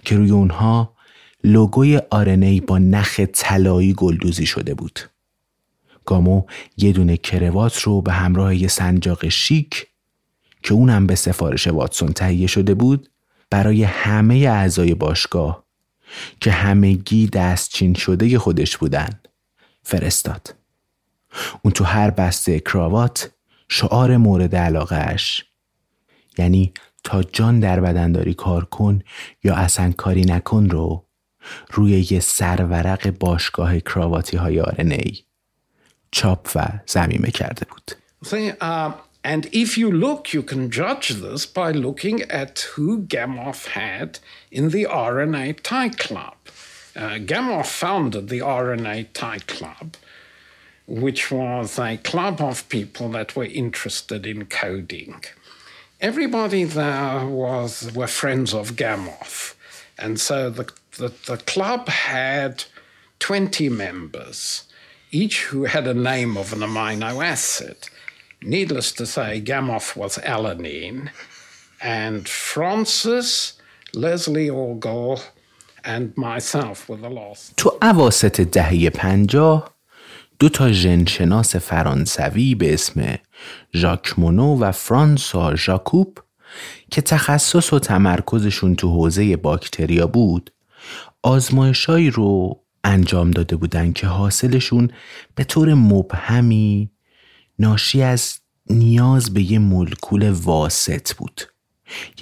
که 0.05 0.15
روی 0.15 0.31
اونها 0.31 0.95
لوگوی 1.43 2.01
آرنی 2.09 2.61
با 2.61 2.79
نخ 2.79 3.19
طلایی 3.19 3.93
گلدوزی 3.93 4.45
شده 4.45 4.73
بود. 4.73 4.99
گامو 6.05 6.43
یه 6.77 6.91
دونه 6.91 7.17
کروات 7.17 7.79
رو 7.81 8.01
به 8.01 8.13
همراه 8.13 8.55
یه 8.55 8.67
سنجاق 8.67 9.27
شیک 9.27 9.87
که 10.63 10.73
اونم 10.73 11.07
به 11.07 11.15
سفارش 11.15 11.67
واتسون 11.67 12.13
تهیه 12.13 12.47
شده 12.47 12.73
بود 12.73 13.09
برای 13.49 13.83
همه 13.83 14.35
اعضای 14.35 14.93
باشگاه 14.93 15.63
که 16.41 16.51
همگی 16.51 17.27
دستچین 17.27 17.93
شده 17.93 18.39
خودش 18.39 18.77
بودن 18.77 19.09
فرستاد. 19.83 20.55
اون 21.61 21.71
تو 21.71 21.83
هر 21.83 22.09
بسته 22.09 22.59
کراوات 22.59 23.31
شعار 23.69 24.17
مورد 24.17 24.55
علاقهش 24.55 25.45
یعنی 26.37 26.73
تا 27.03 27.23
جان 27.23 27.59
در 27.59 27.79
بدنداری 27.79 28.33
کار 28.33 28.65
کن 28.65 28.99
یا 29.43 29.55
اصلا 29.55 29.91
کاری 29.91 30.21
نکن 30.21 30.69
رو 30.69 31.05
روی 31.71 32.07
یه 32.11 32.19
سرورق 32.19 33.17
باشگاه 33.17 33.79
کراواتی 33.79 34.37
های 34.37 34.61
آرنی 34.61 35.25
چاپ 36.12 36.50
و 36.54 36.68
زمیمه 36.86 37.30
کرده 37.30 37.66
بود. 37.70 37.92
And 39.24 39.46
if 39.52 39.76
you 39.76 39.90
look, 39.90 40.32
you 40.32 40.42
can 40.42 40.70
judge 40.70 41.08
this 41.08 41.44
by 41.44 41.70
looking 41.72 42.22
at 42.22 42.60
who 42.72 43.02
Gamow 43.02 43.52
had 43.66 44.20
in 44.50 44.70
the 44.70 44.84
RNA 44.84 45.60
Thai 45.62 45.90
Club. 45.90 46.36
Uh, 46.96 47.18
Gamow 47.30 47.64
founded 47.64 48.28
the 48.28 48.38
RNA 48.38 49.08
Thai 49.12 49.38
Club, 49.40 49.96
which 50.86 51.30
was 51.30 51.78
a 51.78 51.98
club 51.98 52.40
of 52.40 52.68
people 52.68 53.08
that 53.10 53.36
were 53.36 53.44
interested 53.44 54.26
in 54.26 54.46
coding. 54.46 55.22
Everybody 56.00 56.64
there 56.64 57.26
was 57.26 57.92
were 57.94 58.06
friends 58.06 58.54
of 58.54 58.76
Gamow, 58.76 59.54
and 59.98 60.18
so 60.20 60.48
the, 60.48 60.72
the, 60.96 61.12
the 61.26 61.36
club 61.38 61.88
had 61.88 62.64
20 63.18 63.68
members, 63.68 64.64
each 65.13 65.37
who 65.43 65.63
had 65.65 65.85
a 65.87 65.93
name 65.93 66.37
of 66.37 66.53
an 66.53 66.59
amino 66.59 67.23
acid. 67.23 67.77
Needless 68.41 68.91
to 68.93 69.05
say, 69.05 69.41
Gamow 69.41 69.95
was 69.95 70.17
alanine, 70.17 71.09
and 71.81 72.27
Francis, 72.27 73.53
Leslie 73.93 74.49
Orgall, 74.49 75.21
and 75.83 76.05
myself 76.17 76.89
were 76.89 76.97
the 76.97 77.09
last. 77.09 77.53
تو 77.57 77.77
اواسط 77.81 78.41
دهه 78.41 78.89
پنجاه 78.89 79.73
دو 80.39 80.49
تا 80.49 80.71
ژنشناس 80.71 81.55
فرانسوی 81.55 82.55
به 82.55 82.73
اسم 82.73 83.15
ژاک 83.73 84.19
مونو 84.19 84.59
و 84.59 84.71
فرانسوا 84.71 85.55
ژاکوب 85.55 86.19
که 86.91 87.01
تخصص 87.01 87.73
و 87.73 87.79
تمرکزشون 87.79 88.75
تو 88.75 88.89
حوزه 88.89 89.37
باکتریا 89.37 90.07
بود 90.07 90.53
آزمایشایی 91.23 92.09
رو 92.09 92.62
انجام 92.83 93.31
داده 93.31 93.55
بودن 93.55 93.93
که 93.93 94.07
حاصلشون 94.07 94.89
به 95.35 95.43
طور 95.43 95.73
مبهمی 95.73 96.89
ناشی 97.59 98.01
از 98.01 98.39
نیاز 98.69 99.33
به 99.33 99.51
یه 99.51 99.59
مولکول 99.59 100.29
واسط 100.29 101.13
بود. 101.13 101.41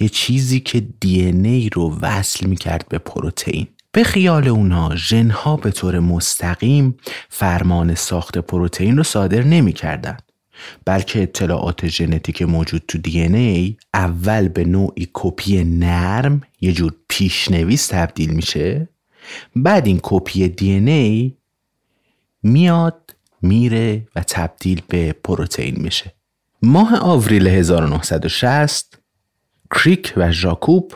یه 0.00 0.08
چیزی 0.08 0.60
که 0.60 0.80
دی 0.80 1.22
ای 1.24 1.68
رو 1.68 1.98
وصل 2.00 2.46
می‌کرد 2.46 2.86
به 2.88 2.98
پروتئین. 2.98 3.66
به 3.92 4.04
خیال 4.04 4.48
اونا 4.48 4.96
ژنها 4.96 5.56
به 5.56 5.70
طور 5.70 5.98
مستقیم 5.98 6.96
فرمان 7.28 7.94
ساخت 7.94 8.38
پروتئین 8.38 8.96
رو 8.96 9.02
صادر 9.02 9.42
نمی‌کردن. 9.42 10.16
بلکه 10.84 11.22
اطلاعات 11.22 11.86
ژنتیک 11.86 12.42
موجود 12.42 12.82
تو 12.88 12.98
DNA 12.98 13.76
اول 13.94 14.48
به 14.48 14.64
نوعی 14.64 15.08
کپی 15.12 15.64
نرم 15.64 16.40
یه 16.60 16.72
جور 16.72 16.94
پیشنویس 17.08 17.86
تبدیل 17.86 18.30
میشه. 18.30 18.88
بعد 19.56 19.86
این 19.86 20.00
کپی 20.02 20.48
DNA 20.48 21.36
میاد 22.42 23.16
میره 23.42 24.08
و 24.16 24.22
تبدیل 24.22 24.82
به 24.88 25.12
پروتئین 25.12 25.82
میشه. 25.82 26.14
ماه 26.62 26.96
آوریل 26.96 27.46
1960 27.46 28.98
کریک 29.70 30.14
و 30.16 30.32
ژاکوب 30.32 30.94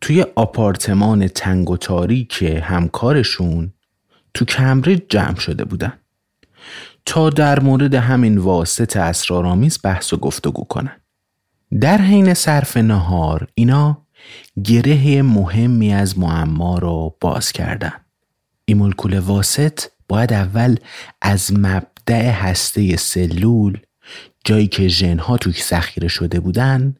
توی 0.00 0.22
آپارتمان 0.22 1.28
تنگ 1.28 1.70
و 1.70 1.76
تاریک 1.76 2.42
همکارشون 2.62 3.72
تو 4.34 4.44
کمبریج 4.44 5.02
جمع 5.08 5.38
شده 5.38 5.64
بودن. 5.64 5.92
تا 7.06 7.30
در 7.30 7.60
مورد 7.60 7.94
همین 7.94 8.38
واسط 8.38 8.96
اسرارآمیز 8.96 9.78
بحث 9.84 10.12
و 10.12 10.16
گفتگو 10.16 10.64
کنن. 10.64 11.00
در 11.80 11.98
حین 11.98 12.34
صرف 12.34 12.76
نهار 12.76 13.48
اینا 13.54 14.05
گره 14.64 15.22
مهمی 15.22 15.92
از 15.92 16.18
معما 16.18 16.78
رو 16.78 17.16
باز 17.20 17.52
کردن 17.52 17.92
این 18.64 18.78
مولکول 18.78 19.18
واسط 19.18 19.84
باید 20.08 20.32
اول 20.32 20.76
از 21.22 21.52
مبدع 21.52 22.30
هسته 22.30 22.96
سلول 22.96 23.78
جایی 24.44 24.66
که 24.66 24.88
ژنها 24.88 25.36
توی 25.36 25.52
ذخیره 25.52 26.08
شده 26.08 26.40
بودن 26.40 26.96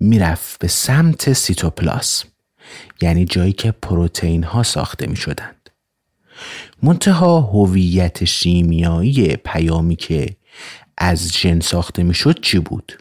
می‌رفت 0.00 0.58
به 0.58 0.68
سمت 0.68 1.32
سیتوپلاسم 1.32 2.28
یعنی 3.00 3.24
جایی 3.24 3.52
که 3.52 3.70
پروتئین 3.70 4.42
ها 4.42 4.62
ساخته 4.62 5.06
می 5.06 5.16
شدند. 5.16 5.70
منتها 6.82 7.40
هویت 7.40 8.24
شیمیایی 8.24 9.36
پیامی 9.36 9.96
که 9.96 10.36
از 10.98 11.32
ژن 11.32 11.60
ساخته 11.60 12.02
می 12.02 12.14
شد 12.14 12.40
چی 12.40 12.58
بود؟ 12.58 12.92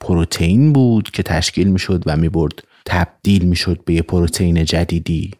پروتئین 0.00 0.72
بود 0.72 1.10
که 1.10 1.22
تشکیل 1.22 1.68
می 1.68 1.78
شد 1.78 2.02
و 2.06 2.16
می 2.16 2.28
برد 2.28 2.62
تبدیل 2.86 3.44
می 3.44 3.56
شد 3.56 3.84
به 3.84 3.94
یه 3.94 4.02
پروتئین 4.02 4.64
جدیدی. 4.64 5.30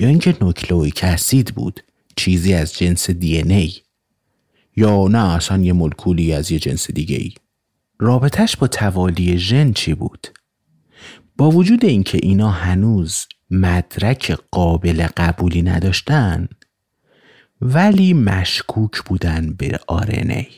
یا 0.00 0.08
اینکه 0.08 0.36
نوکلئویک 0.40 1.04
اسید 1.04 1.54
بود 1.54 1.80
چیزی 2.16 2.54
از 2.54 2.74
جنس 2.74 3.10
دی 3.10 3.42
ای. 3.42 3.72
یا 4.76 5.08
نه 5.08 5.34
اصلا 5.34 5.62
یه 5.62 5.72
مولکولی 5.72 6.32
از 6.32 6.52
یه 6.52 6.58
جنس 6.58 6.90
دیگه 6.90 7.16
ای 7.16 7.32
رابطش 7.98 8.56
با 8.56 8.66
توالی 8.66 9.38
ژن 9.38 9.72
چی 9.72 9.94
بود؟ 9.94 10.26
با 11.36 11.50
وجود 11.50 11.84
اینکه 11.84 12.18
اینا 12.22 12.50
هنوز 12.50 13.26
مدرک 13.50 14.38
قابل 14.50 15.06
قبولی 15.16 15.62
نداشتن 15.62 16.48
ولی 17.60 18.12
مشکوک 18.12 19.02
بودن 19.04 19.54
به 19.58 19.78
آرنی 19.86 20.48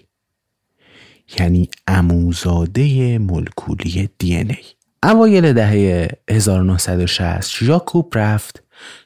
یعنی 1.39 1.69
اموزاده 1.87 3.19
مولکولی 3.19 4.09
دی 4.19 4.37
ای. 4.37 4.57
اوایل 5.03 5.53
دهه 5.53 6.09
1960 6.31 7.65
ژاکوب 7.65 8.13
رفت 8.15 8.63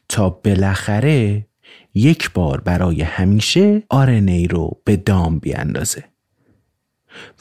تا 0.09 0.31
بالاخره 0.31 1.47
یک 1.95 2.33
بار 2.33 2.61
برای 2.61 3.03
همیشه 3.03 3.83
آرنی 3.89 4.47
رو 4.47 4.81
به 4.85 4.97
دام 4.97 5.39
بیاندازه 5.39 6.05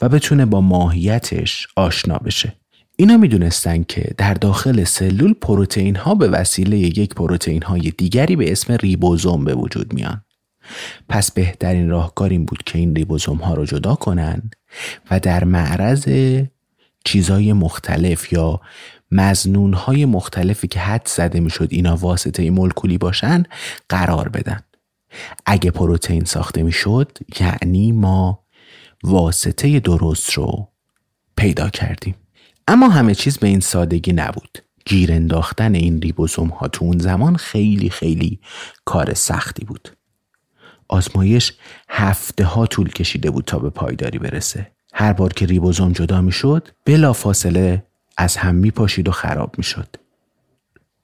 و 0.02 0.08
بتونه 0.08 0.46
با 0.46 0.60
ماهیتش 0.60 1.66
آشنا 1.76 2.18
بشه. 2.18 2.52
اینا 2.96 3.16
می‌دونستن 3.16 3.82
که 3.82 4.14
در 4.18 4.34
داخل 4.34 4.84
سلول 4.84 5.34
پروتئین 5.34 5.96
ها 5.96 6.14
به 6.14 6.28
وسیله 6.28 6.78
یک 6.78 7.14
پروتئین 7.14 7.62
های 7.62 7.92
دیگری 7.98 8.36
به 8.36 8.52
اسم 8.52 8.72
ریبوزوم 8.72 9.44
به 9.44 9.54
وجود 9.54 9.92
میان. 9.92 10.24
پس 11.08 11.30
بهترین 11.30 11.90
راهکار 11.90 12.30
این 12.30 12.44
بود 12.44 12.62
که 12.62 12.78
این 12.78 12.94
ریبوزوم 12.94 13.36
ها 13.36 13.54
رو 13.54 13.64
جدا 13.64 13.94
کنن 13.94 14.50
و 15.10 15.20
در 15.20 15.44
معرض 15.44 16.08
چیزای 17.04 17.52
مختلف 17.52 18.32
یا 18.32 18.60
مزنون 19.10 19.74
های 19.74 20.04
مختلفی 20.04 20.68
که 20.68 20.80
حد 20.80 21.08
زده 21.08 21.40
می‌شد 21.40 21.68
اینا 21.70 21.96
واسطه 21.96 22.50
مولکولی 22.50 22.98
باشن 22.98 23.42
قرار 23.88 24.28
بدن. 24.28 24.60
اگه 25.46 25.70
پروتئین 25.70 26.24
ساخته 26.24 26.62
می‌شد 26.62 27.18
یعنی 27.40 27.92
ما 27.92 28.44
واسطه 29.02 29.80
درست 29.80 30.32
رو 30.32 30.68
پیدا 31.36 31.68
کردیم. 31.68 32.14
اما 32.68 32.88
همه 32.88 33.14
چیز 33.14 33.38
به 33.38 33.46
این 33.46 33.60
سادگی 33.60 34.12
نبود. 34.12 34.58
گیر 34.84 35.12
انداختن 35.12 35.74
این 35.74 36.02
ریبوزوم 36.02 36.48
ها 36.48 36.68
تو 36.68 36.84
اون 36.84 36.98
زمان 36.98 37.36
خیلی 37.36 37.90
خیلی 37.90 38.40
کار 38.84 39.14
سختی 39.14 39.64
بود. 39.64 39.96
آزمایش 40.92 41.52
هفته 41.88 42.44
ها 42.44 42.66
طول 42.66 42.88
کشیده 42.88 43.30
بود 43.30 43.44
تا 43.44 43.58
به 43.58 43.70
پایداری 43.70 44.18
برسه 44.18 44.72
هر 44.94 45.12
بار 45.12 45.32
که 45.32 45.46
ریبوزوم 45.46 45.92
جدا 45.92 46.20
می 46.20 46.32
شد 46.32 46.68
بلا 46.84 47.12
فاصله 47.12 47.86
از 48.16 48.36
هم 48.36 48.54
می 48.54 48.70
پاشید 48.70 49.08
و 49.08 49.12
خراب 49.12 49.54
می 49.58 49.64
شد. 49.64 49.96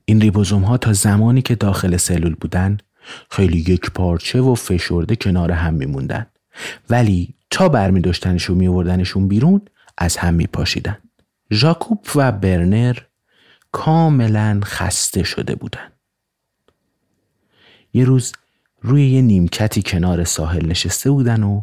این 0.04 0.20
ریبوزوم 0.20 0.62
ها 0.62 0.76
تا 0.76 0.92
زمانی 0.92 1.42
که 1.42 1.54
داخل 1.54 1.96
سلول 1.96 2.34
بودن 2.34 2.78
خیلی 3.30 3.58
یک 3.58 3.90
پارچه 3.90 4.40
و 4.40 4.54
فشرده 4.54 5.16
کنار 5.16 5.52
هم 5.52 5.74
می 5.74 5.86
موندن. 5.86 6.26
ولی 6.90 7.34
تا 7.50 7.68
برمی 7.68 8.00
داشتنش 8.00 8.50
و 8.50 8.54
می 8.54 9.28
بیرون 9.28 9.62
از 9.98 10.16
هم 10.16 10.34
می 10.34 10.46
پاشیدن. 10.46 10.98
ژاکوب 11.52 12.06
و 12.14 12.32
برنر 12.32 12.98
کاملا 13.72 14.60
خسته 14.64 15.22
شده 15.22 15.54
بودن. 15.54 15.92
یه 17.92 18.04
روز 18.04 18.32
روی 18.88 19.10
یه 19.10 19.22
نیمکتی 19.22 19.82
کنار 19.82 20.24
ساحل 20.24 20.66
نشسته 20.66 21.10
بودن 21.10 21.42
و 21.42 21.62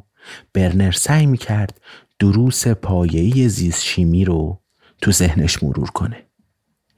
برنر 0.53 0.91
سعی 0.91 1.25
می 1.25 1.37
کرد 1.37 1.81
دروس 2.19 2.67
پایه‌ای 2.67 3.49
زیست 3.49 3.83
شیمی 3.83 4.25
رو 4.25 4.61
تو 5.01 5.11
ذهنش 5.11 5.63
مرور 5.63 5.89
کنه. 5.89 6.25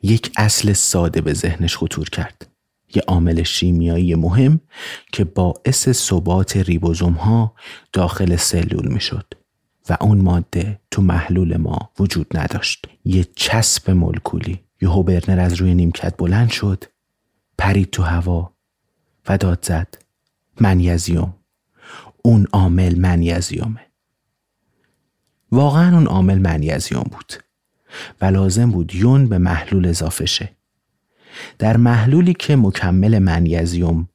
یک 0.03 0.31
اصل 0.37 0.73
ساده 0.73 1.21
به 1.21 1.33
ذهنش 1.33 1.77
خطور 1.77 2.09
کرد. 2.09 2.49
یه 2.95 3.01
عامل 3.07 3.43
شیمیایی 3.43 4.15
مهم 4.15 4.59
که 5.11 5.23
باعث 5.23 5.89
ثبات 5.89 6.57
ریبوزوم 6.57 7.13
ها 7.13 7.53
داخل 7.93 8.35
سلول 8.35 8.87
می 8.87 9.01
شد 9.01 9.33
و 9.89 9.97
اون 10.01 10.21
ماده 10.21 10.79
تو 10.91 11.01
محلول 11.01 11.57
ما 11.57 11.91
وجود 11.99 12.37
نداشت. 12.37 12.87
یه 13.05 13.25
چسب 13.35 13.91
مولکولی. 13.91 14.59
یهو 14.81 15.03
برنر 15.03 15.39
از 15.39 15.53
روی 15.53 15.75
نیمکت 15.75 16.17
بلند 16.17 16.49
شد 16.49 16.83
پرید 17.57 17.89
تو 17.89 18.03
هوا 18.03 18.53
و 19.29 19.37
داد 19.37 19.65
زد 19.65 20.06
منیزیوم 20.61 21.33
اون 22.21 22.47
عامل 22.53 22.99
منیزیومه 22.99 23.81
واقعا 25.51 25.95
اون 25.95 26.07
عامل 26.07 26.37
منیزیوم 26.37 27.05
بود 27.11 27.33
و 28.21 28.25
لازم 28.25 28.71
بود 28.71 28.95
یون 28.95 29.29
به 29.29 29.37
محلول 29.37 29.87
اضافه 29.87 30.25
شه 30.25 30.49
در 31.59 31.77
محلولی 31.77 32.33
که 32.33 32.55
مکمل 32.55 33.19
منیزیوم 33.19 34.09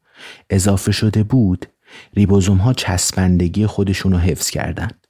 اضافه 0.51 0.93
شده 0.93 1.23
بود 1.23 1.67
ریبوزوم 2.15 2.57
ها 2.57 2.73
چسبندگی 2.73 3.67
خودشون 3.67 4.13
رو 4.13 4.19
حفظ 4.19 4.51
کردند. 4.51 5.07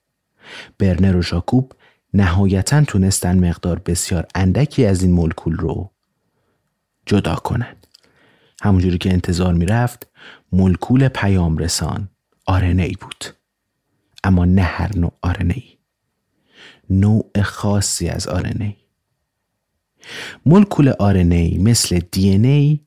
برنر 0.78 1.16
و 1.16 1.22
ژاکوب 1.22 1.72
نهایتا 2.14 2.84
تونستن 2.84 3.48
مقدار 3.48 3.78
بسیار 3.78 4.26
اندکی 4.34 4.86
از 4.86 5.02
این 5.02 5.12
مولکول 5.12 5.56
رو 5.56 5.90
جدا 7.06 7.34
کنند. 7.34 7.81
همونجوری 8.62 8.98
که 8.98 9.12
انتظار 9.12 9.54
می‌رفت 9.54 10.06
مولکول 10.52 11.08
پیام 11.08 11.58
رسان 11.58 12.08
آرنی 12.46 12.96
بود. 13.00 13.24
اما 14.24 14.44
نه 14.44 14.62
هر 14.62 14.98
نوع 14.98 15.12
آرنی. 15.22 15.78
نوع 16.90 17.42
خاصی 17.42 18.08
از 18.08 18.28
آرنی. 18.28 18.76
مولکول 20.46 20.88
آرنی 20.88 21.58
مثل 21.58 22.00
دی 22.12 22.28
ای 22.30 22.80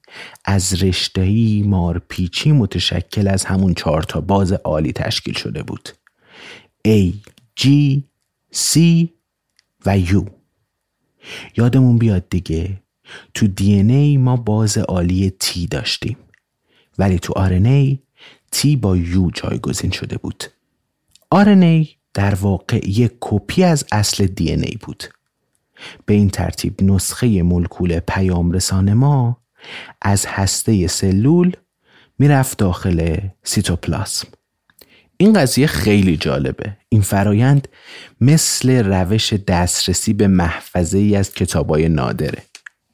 از 0.46 0.84
رشتهی 0.84 1.64
مارپیچی 1.64 2.52
متشکل 2.52 3.28
از 3.28 3.46
همون 3.46 3.74
چهار 3.74 4.04
تا 4.04 4.22
باز 4.22 4.52
عالی 4.52 4.94
تشکیل 4.94 5.34
شده 5.34 5.64
بود. 5.64 5.90
A, 6.88 7.14
G, 7.60 7.68
C 8.54 8.80
و 9.86 10.00
U 10.00 10.30
یادمون 11.58 11.98
بیاد 11.98 12.30
دیگه 12.30 12.82
تو 13.34 13.48
دی 13.48 13.74
ای 13.74 14.18
ما 14.18 14.36
باز 14.36 14.78
عالی 14.78 15.34
T 15.44 15.68
داشتیم 15.72 16.18
ولی 16.98 17.20
تو 17.20 17.34
RNA 17.34 17.98
T 18.56 18.78
با 18.82 18.98
U 18.98 19.32
جایگزین 19.34 19.92
شده 19.92 20.18
بود. 20.18 20.44
RNA 21.36 21.88
در 22.14 22.36
واقع 22.36 22.90
یک 22.90 23.12
کپی 23.20 23.64
از 23.64 23.86
اصل 23.92 24.26
دی 24.26 24.52
ای 24.52 24.78
بود. 24.82 25.04
به 26.06 26.14
این 26.14 26.30
ترتیب 26.30 26.84
نسخه 26.84 27.44
مولکول 27.44 28.00
پیام 28.00 28.52
رسان 28.52 28.94
ما 28.94 29.38
از 30.02 30.26
هسته 30.26 30.88
سلول 30.88 31.52
می‌رفت 32.20 32.58
داخل 32.58 33.18
سیتوپلاسم 33.44 34.28
این 35.18 35.34
قضیه 35.34 35.68
خیلی 35.68 36.18
جالبه 36.18 36.78
این 36.90 37.02
فرایند 37.02 37.68
مثل 38.22 38.70
روش 38.70 39.34
دسترسی 39.34 40.14
به 40.14 40.28
محفظه 40.28 40.98
ای 40.98 41.16
از 41.16 41.34
کتابای 41.34 41.90
نادره 41.90 42.44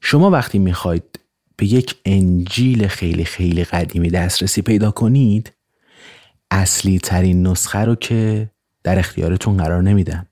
شما 0.01 0.29
وقتی 0.29 0.59
می‌خواید 0.59 1.19
به 1.57 1.65
یک 1.65 1.95
انجیل 2.05 2.87
خیلی 2.87 3.25
خیلی 3.25 3.63
قدیمی 3.63 4.09
دسترسی 4.09 4.61
پیدا 4.61 4.91
کنید 4.91 5.53
اصلی 6.51 6.99
ترین 6.99 7.47
نسخه 7.47 7.79
رو 7.79 7.95
که 7.95 8.49
در 8.83 8.99
اختیارتون 8.99 9.57
قرار 9.57 9.81
نمیدن. 9.81 10.27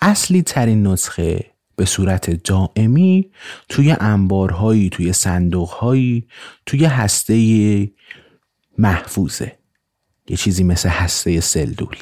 اصلی 0.00 0.42
ترین 0.42 0.86
نسخه 0.86 1.44
به 1.76 1.84
صورت 1.84 2.30
دائمی 2.30 3.30
توی 3.68 3.96
انبارهایی 4.00 4.88
توی 4.88 5.12
صندوقهایی 5.12 6.28
توی 6.66 6.84
هسته 6.84 7.92
محفوظه. 8.78 9.58
یه 10.28 10.36
چیزی 10.36 10.64
مثل 10.64 10.88
هسته 10.88 11.40
سلول. 11.40 11.96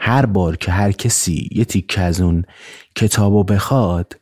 هر 0.00 0.26
بار 0.26 0.56
که 0.56 0.72
هر 0.72 0.92
کسی 0.92 1.48
یه 1.52 1.64
تیکه 1.64 2.00
از 2.00 2.20
اون 2.20 2.44
کتابو 2.96 3.44
بخواد 3.44 4.20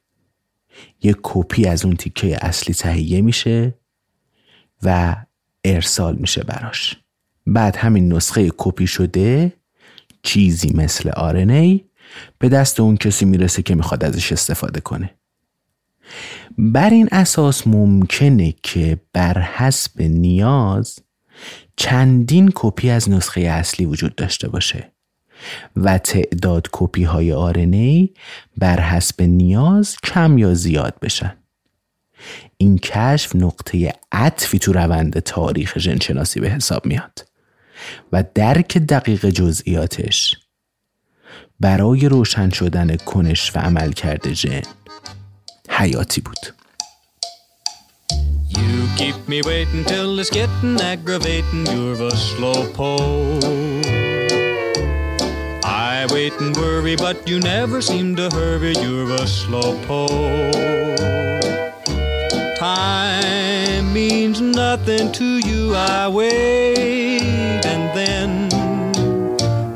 یه 1.02 1.16
کپی 1.22 1.66
از 1.66 1.84
اون 1.84 1.96
تیکه 1.96 2.46
اصلی 2.46 2.74
تهیه 2.74 3.20
میشه 3.20 3.74
و 4.82 5.16
ارسال 5.64 6.16
میشه 6.16 6.42
براش. 6.42 6.96
بعد 7.46 7.76
همین 7.76 8.12
نسخه 8.12 8.50
کپی 8.56 8.86
شده 8.86 9.52
چیزی 10.22 10.72
مثل 10.74 11.10
آرنی 11.10 11.84
به 12.38 12.48
دست 12.48 12.80
اون 12.80 12.96
کسی 12.96 13.24
می‌رسه 13.24 13.62
که 13.62 13.74
می‌خواد 13.74 14.04
ازش 14.04 14.32
استفاده 14.32 14.80
کنه. 14.80 15.14
بر 16.58 16.90
این 16.90 17.08
اساس 17.12 17.66
ممکنه 17.66 18.54
که 18.62 19.00
بر 19.12 19.40
حسب 19.40 20.02
نیاز 20.02 20.98
چندین 21.76 22.50
کپی 22.54 22.90
از 22.90 23.10
نسخه 23.10 23.40
اصلی 23.40 23.86
وجود 23.86 24.14
داشته 24.14 24.48
باشه. 24.48 24.91
و 25.76 25.98
تعداد 25.98 26.68
کپی 26.72 27.04
های 27.04 27.32
آرنی 27.32 28.10
بر 28.56 28.80
حسب 28.80 29.22
نیاز 29.22 29.96
کم 30.04 30.38
یا 30.38 30.54
زیاد 30.54 30.94
بشن 31.02 31.36
این 32.56 32.78
کشف 32.78 33.36
نقطه 33.36 33.92
عطفی 34.12 34.58
تو 34.58 34.72
روند 34.72 35.18
تاریخ 35.18 35.78
ژنشناسی 35.78 36.40
به 36.40 36.50
حساب 36.50 36.86
میاد 36.86 37.28
و 38.12 38.24
درک 38.34 38.78
دقیق 38.78 39.28
جزئیاتش 39.28 40.36
برای 41.60 42.08
روشن 42.08 42.50
شدن 42.50 42.96
کنش 42.96 43.56
و 43.56 43.58
عملکرد 43.58 44.32
ژن 44.32 44.62
حیاتی 45.68 46.20
بود 46.20 46.38
You 48.56 48.86
keep 48.96 49.28
me 49.28 49.40
waiting 49.42 49.84
till 49.84 50.18
it's 50.20 50.30
getting 50.30 50.80
aggravating. 50.92 51.66
You're 51.66 52.02
a 52.02 52.10
slow. 52.10 53.91
I 56.02 56.06
wait 56.12 56.32
and 56.40 56.56
worry, 56.56 56.96
but 56.96 57.28
you 57.28 57.38
never 57.38 57.80
seem 57.80 58.16
to 58.16 58.28
hurry. 58.30 58.72
You're 58.72 59.12
a 59.12 59.24
slow 59.24 59.78
pole. 59.86 60.50
Time 62.56 63.92
means 63.92 64.40
nothing 64.40 65.12
to 65.12 65.38
you. 65.46 65.76
I 65.76 66.08
wait 66.08 67.64
and 67.64 67.96
then 67.96 68.48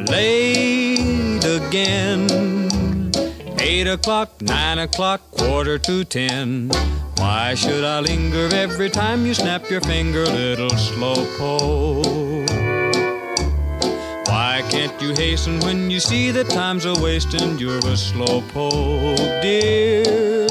late 0.06 1.44
again. 1.44 3.12
Eight 3.60 3.86
o'clock, 3.86 4.42
nine 4.42 4.80
o'clock, 4.80 5.20
quarter 5.30 5.78
to 5.78 6.02
ten. 6.02 6.70
Why 7.18 7.54
should 7.54 7.84
I 7.84 8.00
linger 8.00 8.52
every 8.52 8.90
time 8.90 9.26
you 9.26 9.34
snap 9.34 9.70
your 9.70 9.80
finger, 9.82 10.26
little 10.26 10.70
slow 10.70 11.14
slowpoke? 11.14 12.75
Why 14.28 14.64
can't 14.70 15.00
you 15.00 15.14
hasten 15.14 15.60
when 15.60 15.88
you 15.88 16.00
see 16.00 16.32
that 16.32 16.50
time's 16.50 16.84
a 16.84 16.94
wasting? 17.00 17.58
You're 17.58 17.78
a 17.78 17.94
slowpoke, 17.94 19.40
dear. 19.40 20.48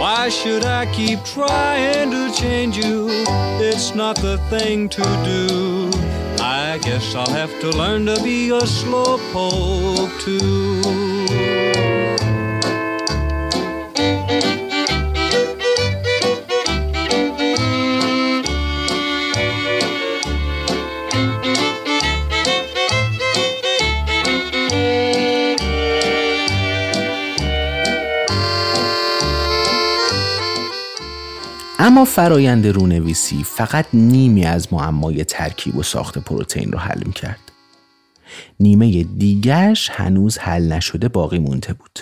Why 0.00 0.28
should 0.28 0.64
I 0.64 0.92
keep 0.92 1.22
trying 1.24 2.10
to 2.10 2.32
change 2.32 2.76
you? 2.76 3.06
It's 3.60 3.94
not 3.94 4.16
the 4.16 4.38
thing 4.50 4.88
to 4.88 5.02
do. 5.02 5.90
I 6.42 6.78
guess 6.82 7.14
I'll 7.14 7.30
have 7.30 7.60
to 7.60 7.70
learn 7.70 8.06
to 8.06 8.20
be 8.24 8.50
a 8.50 8.62
slowpoke 8.62 10.20
too. 10.20 11.07
اما 31.88 32.04
فرایند 32.04 32.66
رونویسی 32.66 33.44
فقط 33.44 33.86
نیمی 33.92 34.44
از 34.44 34.72
معمای 34.72 35.24
ترکیب 35.24 35.76
و 35.76 35.82
ساخت 35.82 36.18
پروتئین 36.18 36.72
رو 36.72 36.78
حل 36.78 37.10
کرد. 37.10 37.52
نیمه 38.60 39.02
دیگرش 39.02 39.90
هنوز 39.90 40.38
حل 40.38 40.72
نشده 40.72 41.08
باقی 41.08 41.38
مونده 41.38 41.72
بود. 41.72 41.98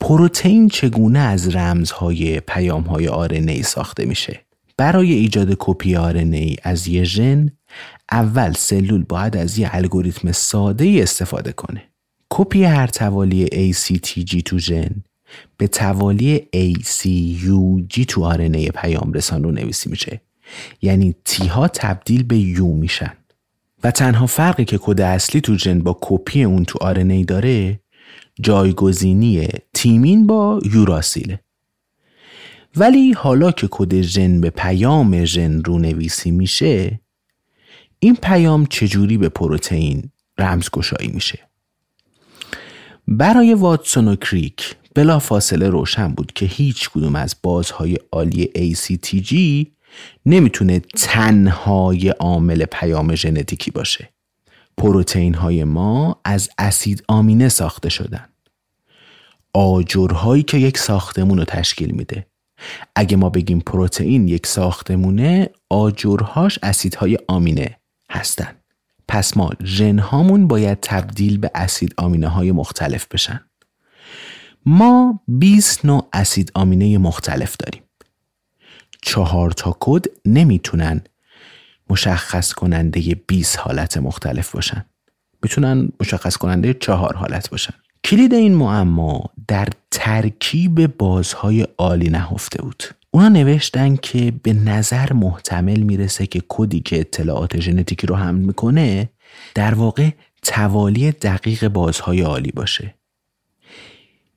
پروتئین 0.00 0.68
چگونه 0.68 1.18
از 1.18 1.56
رمزهای 1.56 2.40
پیامهای 2.40 3.08
آرنی 3.08 3.62
ساخته 3.62 4.04
میشه؟ 4.04 4.40
برای 4.76 5.12
ایجاد 5.12 5.56
کپی 5.58 5.96
آرنی 5.96 6.56
از 6.62 6.88
یه 6.88 7.04
ژن 7.04 7.50
اول 8.12 8.52
سلول 8.52 9.02
باید 9.02 9.36
از 9.36 9.58
یه 9.58 9.70
الگوریتم 9.72 10.32
ساده 10.32 10.98
استفاده 11.02 11.52
کنه. 11.52 11.82
کپی 12.30 12.64
هر 12.64 12.86
توالی 12.86 13.72
ACTG 13.72 14.42
تو 14.42 14.58
ژن 14.58 15.02
به 15.56 15.68
توالی 15.68 16.38
ACUG 16.56 18.04
تو 18.08 18.32
RNA 18.32 18.70
پیام 18.74 19.12
رسان 19.12 19.42
رو 19.42 19.50
نویسی 19.50 19.90
میشه. 19.90 20.20
یعنی 20.82 21.14
T 21.24 21.46
ها 21.46 21.68
تبدیل 21.68 22.22
به 22.22 22.38
U 22.38 22.66
میشن. 22.66 23.12
و 23.84 23.90
تنها 23.90 24.26
فرقی 24.26 24.64
که 24.64 24.78
کد 24.82 25.00
اصلی 25.00 25.40
تو 25.40 25.58
ژن 25.58 25.80
با 25.80 25.98
کپی 26.00 26.44
اون 26.44 26.64
تو 26.64 26.78
RNA 26.80 27.24
داره 27.24 27.80
جایگزینی 28.40 29.48
تیمین 29.74 30.26
با 30.26 30.60
یوراسیله. 30.72 31.40
ولی 32.76 33.12
حالا 33.12 33.52
که 33.52 33.68
کد 33.70 34.00
ژن 34.00 34.40
به 34.40 34.50
پیام 34.50 35.24
ژن 35.24 35.64
رونویسی 35.64 36.30
میشه 36.30 37.00
این 37.98 38.16
پیام 38.16 38.66
چجوری 38.66 39.18
به 39.18 39.28
پروتئین 39.28 40.10
رمزگشایی 40.38 41.08
میشه؟ 41.08 41.38
برای 43.08 43.54
واتسون 43.54 44.08
و 44.08 44.16
کریک 44.16 44.76
بلا 44.94 45.18
فاصله 45.18 45.68
روشن 45.68 46.08
بود 46.08 46.32
که 46.32 46.46
هیچ 46.46 46.90
کدوم 46.90 47.16
از 47.16 47.36
بازهای 47.42 47.98
عالی 48.12 48.50
ACTG 48.56 49.34
نمی‌تونه 50.26 50.78
تنهای 50.78 52.08
عامل 52.08 52.64
پیام 52.64 53.14
ژنتیکی 53.14 53.70
باشه. 53.70 54.08
پروتئین 54.76 55.34
های 55.34 55.64
ما 55.64 56.20
از 56.24 56.50
اسید 56.58 57.04
آمینه 57.08 57.48
ساخته 57.48 57.88
شدن. 57.88 58.28
آجرهایی 59.54 60.42
که 60.42 60.58
یک 60.58 60.78
ساختمون 60.78 61.38
رو 61.38 61.44
تشکیل 61.44 61.90
میده. 61.90 62.26
اگه 62.96 63.16
ما 63.16 63.28
بگیم 63.30 63.60
پروتئین 63.60 64.28
یک 64.28 64.46
ساختمونه 64.46 65.50
آجرهاش 65.68 66.58
اسیدهای 66.62 67.18
آمینه 67.28 67.76
هستن. 68.10 68.56
پس 69.08 69.36
ما 69.36 69.50
ژن 69.64 70.46
باید 70.46 70.78
تبدیل 70.82 71.38
به 71.38 71.50
اسید 71.54 71.94
آمینه 71.96 72.28
های 72.28 72.52
مختلف 72.52 73.06
بشن. 73.10 73.40
ما 74.66 75.20
20 75.28 75.84
نوع 75.84 76.08
اسید 76.12 76.52
آمینه 76.54 76.98
مختلف 76.98 77.56
داریم. 77.56 77.82
چهار 79.02 79.50
تا 79.50 79.76
کد 79.80 80.04
نمی‌تونن 80.26 81.00
مشخص 81.90 82.52
کننده 82.52 83.00
20 83.26 83.56
حالت 83.56 83.96
مختلف 83.96 84.52
باشن. 84.52 84.84
می‌تونن 85.42 85.88
مشخص 86.00 86.36
کننده 86.36 86.74
چهار 86.74 87.16
حالت 87.16 87.50
باشن. 87.50 87.74
کلید 88.04 88.34
این 88.34 88.54
معما 88.54 89.24
در 89.48 89.68
ترکیب 89.90 90.86
بازهای 90.96 91.66
عالی 91.78 92.08
نهفته 92.08 92.62
بود. 92.62 92.82
اونا 93.10 93.28
نوشتن 93.28 93.96
که 93.96 94.32
به 94.42 94.52
نظر 94.52 95.12
محتمل 95.12 95.80
می‌رسه 95.80 96.26
که 96.26 96.42
کدی 96.48 96.80
که 96.80 97.00
اطلاعات 97.00 97.60
ژنتیکی 97.60 98.06
رو 98.06 98.16
حمل 98.16 98.40
می‌کنه 98.40 99.10
در 99.54 99.74
واقع 99.74 100.10
توالی 100.42 101.12
دقیق 101.12 101.68
بازهای 101.68 102.20
عالی 102.20 102.52
باشه 102.52 102.94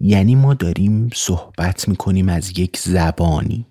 یعنی 0.05 0.35
ما 0.35 0.53
داریم 0.53 1.09
صحبت 1.15 1.87
می‌کنیم 1.87 2.29
از 2.29 2.59
یک 2.59 2.77
زبانی. 2.77 3.65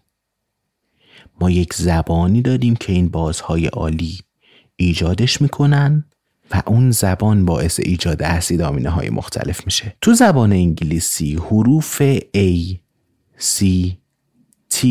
ما 1.41 1.51
یک 1.51 1.75
زبانی 1.75 2.43
داریم 2.43 2.77
که 2.77 2.93
این 2.93 3.09
بازهای 3.09 3.67
عالی 3.67 4.19
ایجادش 4.77 5.43
می‌کنن 5.43 6.05
و 6.51 6.63
اون 6.67 6.91
زبان 6.91 7.45
باعث 7.45 7.81
ایجاد 7.81 8.23
اسید 8.23 8.63
آمینه 8.63 8.91
های 8.91 9.11
مختلف 9.11 9.65
میشه. 9.67 9.97
تو 10.01 10.15
زبان 10.15 10.53
انگلیسی 10.53 11.35
حروف 11.35 12.03
A, 12.37 12.77
C, 13.39 13.65
T 14.75 14.87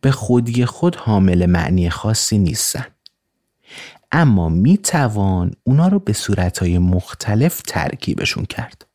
به 0.00 0.10
خودی 0.10 0.64
خود 0.64 0.96
حامل 0.96 1.46
معنی 1.46 1.90
خاصی 1.90 2.38
نیستن. 2.38 2.86
اما 4.12 4.48
می 4.48 4.78
توان 4.78 5.54
اونا 5.64 5.88
رو 5.88 5.98
به 5.98 6.12
صورتهای 6.12 6.78
مختلف 6.78 7.62
ترکیبشون 7.62 8.44
کرد. 8.44 8.89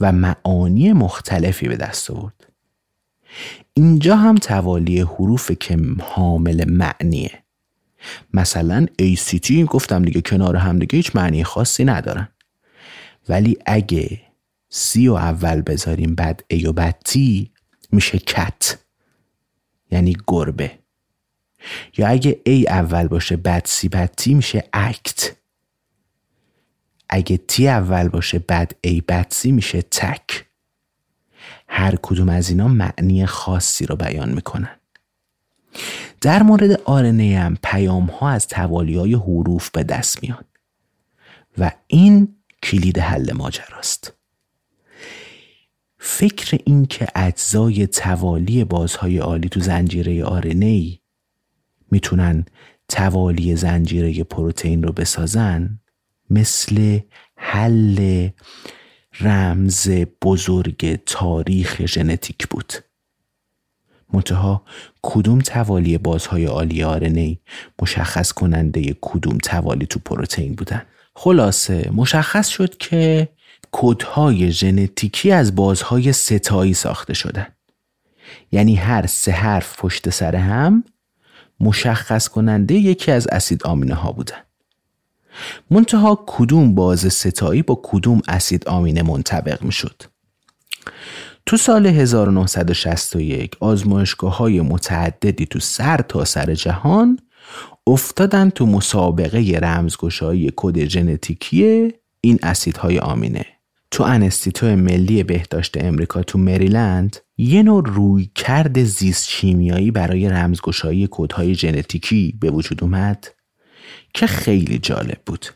و 0.00 0.12
معانی 0.12 0.92
مختلفی 0.92 1.68
به 1.68 1.76
دست 1.76 2.10
آورد. 2.10 2.52
اینجا 3.74 4.16
هم 4.16 4.34
توالی 4.34 5.00
حروف 5.00 5.50
که 5.50 5.78
حامل 6.00 6.64
معنیه. 6.70 7.30
مثلا 8.34 8.86
ACT 9.02 9.52
گفتم 9.52 10.02
دیگه 10.02 10.20
کنار 10.20 10.56
هم 10.56 10.78
دیگه 10.78 10.96
هیچ 10.96 11.16
معنی 11.16 11.44
خاصی 11.44 11.84
ندارن. 11.84 12.28
ولی 13.28 13.56
اگه 13.66 14.20
سی 14.68 15.08
و 15.08 15.14
اول 15.14 15.62
بذاریم 15.62 16.14
بعد 16.14 16.44
A 16.52 16.64
و 16.64 16.72
بعد 16.72 16.96
T 17.08 17.18
میشه 17.92 18.18
کت 18.18 18.78
یعنی 19.90 20.16
گربه. 20.26 20.78
یا 21.98 22.08
اگه 22.08 22.40
A 22.48 22.70
اول 22.70 23.08
باشه 23.08 23.36
بعد 23.36 23.64
سی 23.64 23.88
بعد 23.88 24.14
تی 24.16 24.34
میشه 24.34 24.64
اکت 24.72 25.36
اگه 27.08 27.36
تی 27.36 27.68
اول 27.68 28.08
باشه 28.08 28.38
بعد 28.38 28.76
A 28.86 29.02
بعد 29.06 29.26
سی 29.30 29.52
میشه 29.52 29.82
تک. 29.82 30.44
هر 31.68 31.96
کدوم 32.02 32.28
از 32.28 32.50
اینا 32.50 32.68
معنی 32.68 33.26
خاصی 33.26 33.86
رو 33.86 33.96
بیان 33.96 34.32
می‌کنن. 34.32 34.76
در 36.20 36.42
مورد 36.42 36.80
آرنه 36.84 37.38
هم 37.38 37.56
پیام 37.62 38.06
ها 38.06 38.30
از 38.30 38.48
توالی 38.48 38.96
های 38.96 39.14
حروف 39.14 39.70
به 39.70 39.82
دست 39.82 40.22
میان 40.22 40.44
و 41.58 41.70
این 41.86 42.36
کلید 42.62 42.98
حل 42.98 43.32
ماجراست. 43.32 44.12
فکر 45.98 46.58
این 46.64 46.86
که 46.86 47.06
اجزای 47.14 47.86
توالی 47.86 48.64
بازهای 48.64 49.18
عالی 49.18 49.48
تو 49.48 49.60
زنجیره 49.60 50.24
آرنه 50.24 50.66
ای 50.66 50.98
می‌تونن 51.90 52.44
توالی 52.88 53.56
زنجیره 53.56 54.24
پروتئین 54.24 54.82
رو 54.82 54.92
بسازن 54.92 55.80
مثل 56.34 56.98
حل 57.36 58.28
رمز 59.20 59.90
بزرگ 60.22 60.98
تاریخ 61.06 61.86
ژنتیک 61.86 62.48
بود. 62.48 62.72
منتها 64.12 64.62
کدوم 65.02 65.38
توالی 65.38 65.98
بازهای 65.98 66.44
عالی 66.44 66.82
آرنی 66.82 67.40
مشخص 67.82 68.32
کننده 68.32 68.96
کدوم 69.00 69.38
توالی 69.38 69.86
تو 69.86 69.98
پروتئین 69.98 70.54
بودن؟ 70.54 70.82
خلاصه 71.16 71.90
مشخص 71.92 72.48
شد 72.48 72.76
که 72.76 73.28
کودهای 73.70 74.52
ژنتیکی 74.52 75.32
از 75.32 75.54
بازهای 75.54 76.12
ستایی 76.12 76.74
ساخته 76.74 77.14
شدن. 77.14 77.46
یعنی 78.52 78.74
هر 78.74 79.06
سه 79.06 79.32
حرف 79.32 79.80
پشت 79.80 80.10
سر 80.10 80.36
هم 80.36 80.84
مشخص 81.60 82.28
کننده 82.28 82.74
یکی 82.74 83.12
از 83.12 83.26
اسید 83.26 83.62
آمینه 83.62 83.94
ها 83.94 84.12
بودن. 84.12 84.43
منتها 85.70 86.24
کدوم 86.26 86.74
باز 86.74 87.12
ستایی 87.12 87.62
با 87.62 87.80
کدوم 87.82 88.22
اسید 88.28 88.68
آمینه 88.68 89.02
منطبق 89.02 89.62
می 89.62 89.72
شد 89.72 90.02
تو 91.46 91.56
سال 91.56 91.86
1961 91.86 93.56
آزمایشگاه 93.60 94.36
های 94.36 94.60
متعددی 94.60 95.46
تو 95.46 95.60
سر 95.60 95.96
تا 95.96 96.24
سر 96.24 96.54
جهان 96.54 97.18
افتادن 97.86 98.50
تو 98.50 98.66
مسابقه 98.66 99.58
رمزگشایی 99.62 100.52
کد 100.56 100.84
ژنتیکی 100.84 101.92
این 102.20 102.38
اسیدهای 102.42 102.98
آمینه. 102.98 103.46
تو 103.90 104.04
انستیتو 104.04 104.76
ملی 104.76 105.22
بهداشت 105.22 105.84
امریکا 105.84 106.22
تو 106.22 106.38
مریلند 106.38 107.16
یه 107.36 107.62
نوع 107.62 107.82
روی 107.86 108.30
کرد 108.34 108.84
زیست 108.84 109.28
شیمیایی 109.28 109.90
برای 109.90 110.28
رمزگشایی 110.28 111.06
کودهای 111.06 111.54
ژنتیکی 111.54 112.38
به 112.40 112.50
وجود 112.50 112.82
اومد. 112.82 113.33
که 114.14 114.26
خیلی 114.26 114.78
جالب 114.78 115.18
بود. 115.26 115.46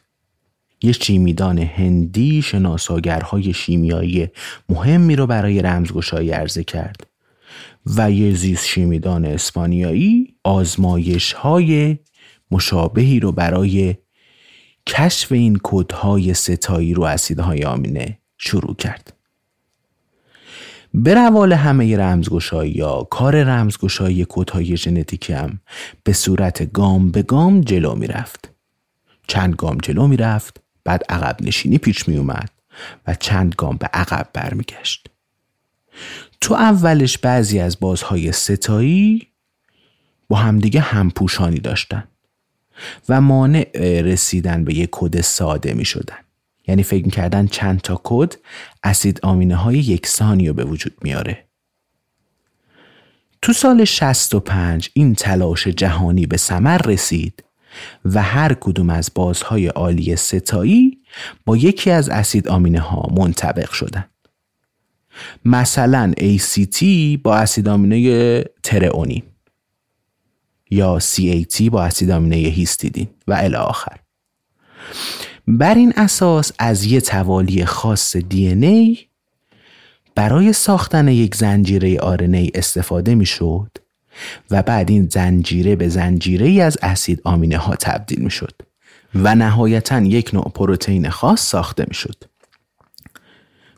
یه 0.83 0.93
شیمیدان 0.93 1.59
هندی 1.59 2.43
شناساگرهای 2.43 3.53
شیمیایی 3.53 4.29
مهمی 4.69 5.17
رو 5.17 5.27
برای 5.27 5.63
رمزگشایی 5.63 6.31
عرضه 6.31 6.65
کرد 6.65 7.07
و 7.97 8.11
یه 8.11 8.35
زیست 8.35 8.67
شیمیدان 8.67 9.25
اسپانیایی 9.25 10.35
آزمایش 10.45 11.33
های 11.33 11.99
مشابهی 12.51 13.21
رو 13.21 13.33
برای 13.33 13.95
کشف 14.87 15.33
این 15.33 15.57
کودهای 15.57 16.35
ستایی 16.35 16.95
رو 16.95 17.03
اسیدهای 17.03 17.65
آمینه 17.65 18.19
شروع 18.39 18.77
کرد. 18.77 19.18
به 20.95 21.15
روال 21.15 21.53
همه 21.53 21.97
رمزگشایی 21.97 22.73
یا 22.73 23.07
کار 23.11 23.45
رمزگشایی 23.45 24.25
کودهای 24.25 24.77
ژنتیکی 24.77 25.33
هم 25.33 25.61
به 26.05 26.13
صورت 26.13 26.73
گام 26.73 27.11
به 27.11 27.23
گام 27.23 27.61
جلو 27.61 27.95
می 27.95 28.07
رفت. 28.07 28.51
چند 29.29 29.55
گام 29.55 29.79
جلو 29.79 30.07
می 30.07 30.17
رفت 30.17 30.61
بعد 30.85 31.03
عقب 31.09 31.37
نشینی 31.41 31.79
پیش 31.79 32.09
می 32.09 32.17
اومد 32.17 32.51
و 33.07 33.15
چند 33.15 33.55
گام 33.59 33.77
به 33.77 33.87
عقب 33.87 34.29
برمیگشت. 34.33 35.11
تو 36.41 36.55
اولش 36.55 37.19
بعضی 37.19 37.59
از 37.59 37.81
بازهای 37.81 38.33
ستایی 38.33 39.27
با 40.29 40.37
همدیگه 40.37 40.81
همپوشانی 40.81 41.61
داشتن 41.61 42.05
و 43.09 43.21
مانع 43.21 43.71
رسیدن 44.01 44.65
به 44.65 44.75
یک 44.75 44.89
کد 44.93 45.21
ساده 45.21 45.75
می 45.75 45.85
شدن. 45.85 46.28
یعنی 46.69 46.83
فکر 46.83 47.09
کردن 47.09 47.47
چند 47.47 47.81
تا 47.81 48.01
کد 48.05 48.35
اسید 48.83 49.21
آمینه 49.23 49.57
های 49.57 49.79
یکسانی 49.79 50.49
رو 50.49 50.55
به 50.55 50.65
وجود 50.65 50.93
میاره. 51.03 51.45
تو 53.43 53.53
سال 53.53 53.85
65 53.85 54.91
این 54.93 55.15
تلاش 55.15 55.67
جهانی 55.67 56.27
به 56.27 56.37
ثمر 56.37 56.79
رسید 56.79 57.45
و 58.05 58.23
هر 58.23 58.55
کدوم 58.55 58.91
از 58.91 59.11
بازهای 59.15 59.67
عالی 59.67 60.17
ستایی 60.17 60.99
با 61.45 61.57
یکی 61.57 61.91
از 61.91 62.09
اسید 62.09 62.49
آمینه 62.49 62.81
ها 62.81 63.09
منطبق 63.17 63.71
شدن. 63.71 64.05
مثلا 65.45 66.13
ACT 66.19 66.85
با 67.23 67.37
اسید 67.37 67.69
آمینه 67.69 68.45
ترئونین 68.63 69.23
یا 70.71 70.99
CAT 71.01 71.63
با 71.63 71.85
اسید 71.85 72.11
آمینه 72.11 72.37
هیستیدین 72.37 73.09
و 73.29 73.33
الی 73.33 73.55
آخر 73.55 73.97
بر 75.51 75.75
این 75.75 75.93
اساس 75.97 76.53
از 76.59 76.85
یه 76.85 77.01
توالی 77.01 77.65
خاص 77.65 78.17
دی 78.17 79.09
برای 80.15 80.53
ساختن 80.53 81.09
یک 81.09 81.35
زنجیره 81.35 82.01
آرنی 82.01 82.51
استفاده 82.55 83.15
می 83.15 83.27
شد 83.27 83.71
و 84.51 84.63
بعد 84.63 84.91
این 84.91 85.09
زنجیره 85.13 85.77
به 85.77 85.89
زنجیره 85.89 86.47
ای 86.47 86.61
از 86.61 86.79
اسید 86.83 87.21
آمینه 87.25 87.57
ها 87.57 87.77
تبدیل 87.77 88.19
می 88.21 88.31
شد 88.31 88.55
و 89.15 89.35
نهایتا 89.35 90.01
یک 90.01 90.35
نوع 90.35 90.53
پروتئین 90.55 91.09
خاص 91.09 91.41
ساخته 91.41 91.85
می 91.89 91.95
شد. 91.95 92.25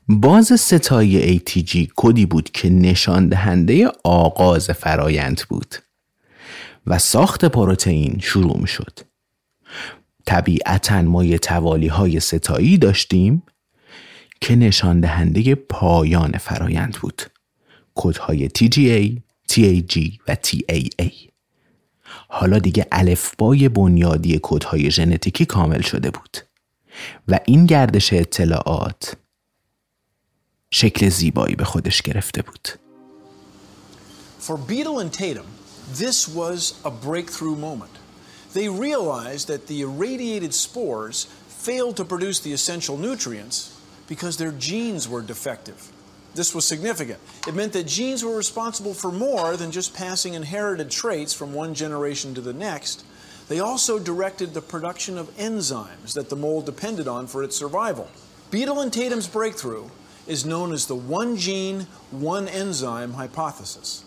باز 0.08 0.60
ستای 0.60 1.38
ATG 1.38 1.86
کدی 1.96 2.26
بود 2.26 2.50
که 2.50 2.70
نشان 2.70 3.28
دهنده 3.28 3.92
آغاز 4.04 4.70
فرایند 4.70 5.42
بود 5.48 5.74
و 6.86 6.98
ساخت 6.98 7.44
پروتئین 7.44 8.18
شروع 8.20 8.60
می 8.60 8.68
شد. 8.68 9.09
طبیعتا 10.30 11.02
ما 11.02 11.24
یه 11.24 11.38
توالی 11.38 11.88
های 11.88 12.20
ستایی 12.20 12.78
داشتیم 12.78 13.42
که 14.40 14.56
نشان 14.56 15.00
دهنده 15.00 15.54
پایان 15.54 16.38
فرایند 16.38 16.98
بود. 17.00 17.22
کدهای 17.94 18.48
TGA، 18.48 19.20
TAG 19.52 20.18
و 20.28 20.36
TAA. 20.46 21.30
حالا 22.28 22.58
دیگه 22.58 22.86
الفبای 22.92 23.68
بنیادی 23.68 24.40
کدهای 24.42 24.90
ژنتیکی 24.90 25.46
کامل 25.46 25.80
شده 25.80 26.10
بود 26.10 26.38
و 27.28 27.40
این 27.44 27.66
گردش 27.66 28.12
اطلاعات 28.12 29.16
شکل 30.70 31.08
زیبایی 31.08 31.54
به 31.54 31.64
خودش 31.64 32.02
گرفته 32.02 32.42
بود. 32.42 32.68
For 34.40 34.56
Beetle 34.56 34.98
and 35.00 35.12
Tatum, 35.12 35.46
this 36.02 36.28
was 36.28 36.74
a 36.84 36.90
breakthrough 36.90 37.56
moment. 37.56 37.99
They 38.52 38.68
realized 38.68 39.48
that 39.48 39.66
the 39.66 39.82
irradiated 39.82 40.54
spores 40.54 41.24
failed 41.48 41.96
to 41.98 42.04
produce 42.04 42.40
the 42.40 42.52
essential 42.52 42.96
nutrients 42.96 43.78
because 44.08 44.36
their 44.36 44.50
genes 44.52 45.08
were 45.08 45.22
defective. 45.22 45.92
This 46.34 46.54
was 46.54 46.66
significant. 46.66 47.20
It 47.46 47.54
meant 47.54 47.72
that 47.74 47.86
genes 47.86 48.24
were 48.24 48.36
responsible 48.36 48.94
for 48.94 49.12
more 49.12 49.56
than 49.56 49.70
just 49.70 49.94
passing 49.94 50.34
inherited 50.34 50.90
traits 50.90 51.32
from 51.32 51.52
one 51.52 51.74
generation 51.74 52.34
to 52.34 52.40
the 52.40 52.52
next. 52.52 53.04
They 53.48 53.60
also 53.60 53.98
directed 53.98 54.54
the 54.54 54.62
production 54.62 55.18
of 55.18 55.36
enzymes 55.36 56.14
that 56.14 56.28
the 56.28 56.36
mold 56.36 56.66
depended 56.66 57.08
on 57.08 57.26
for 57.26 57.42
its 57.42 57.56
survival. 57.56 58.08
Beetle 58.50 58.80
and 58.80 58.92
Tatum's 58.92 59.26
breakthrough 59.28 59.90
is 60.26 60.46
known 60.46 60.72
as 60.72 60.86
the 60.86 60.94
one 60.94 61.36
gene, 61.36 61.86
one 62.10 62.46
enzyme 62.48 63.14
hypothesis. 63.14 64.04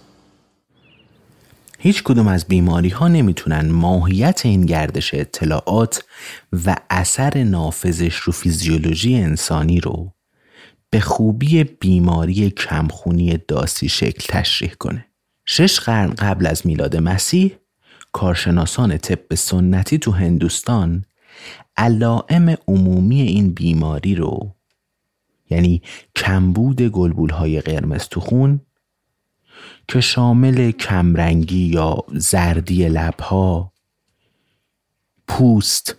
هیچ 1.84 2.04
کدوم 2.04 2.28
از 2.28 2.46
بیماری 2.46 2.90
ها 2.90 3.08
نمی‌تونن 3.08 3.72
ماهیت 3.72 4.42
این 4.46 4.62
گردش 4.62 5.14
اطلاعات 5.14 6.04
و 6.66 6.76
اثر 6.90 7.44
نافذش 7.44 8.16
رو 8.16 8.34
فیزیولوژی 8.34 9.16
انسانی 9.16 9.80
رو 9.80 10.14
به 10.90 11.00
خوبی 11.00 11.64
بیماری 11.64 12.50
کمخونی 12.50 13.38
داسی 13.48 13.90
شکل 13.90 14.26
تشریح 14.30 14.74
کنه. 14.74 15.06
شش 15.46 15.80
قرن 15.80 16.10
قبل 16.10 16.46
از 16.46 16.68
میلاد 16.68 16.96
مسیح 16.96 17.52
کارشناسان 18.12 18.98
طب 18.98 19.36
سنتی 19.36 19.98
تو 19.98 20.12
هندوستان 20.12 21.06
علائم 21.78 22.56
عمومی 22.68 23.22
این 23.22 23.54
بیماری 23.54 24.16
رو 24.16 24.56
یعنی 25.50 25.82
کمبود 26.16 26.82
گلبول 26.82 27.30
های 27.30 27.62
قرمز 27.62 28.08
تو 28.08 28.20
خون 28.20 28.62
که 29.88 30.02
شامل 30.02 30.72
کمرنگی 30.72 31.66
یا 31.66 31.98
زردی 32.14 32.90
لبها 32.90 33.72
پوست 35.28 35.96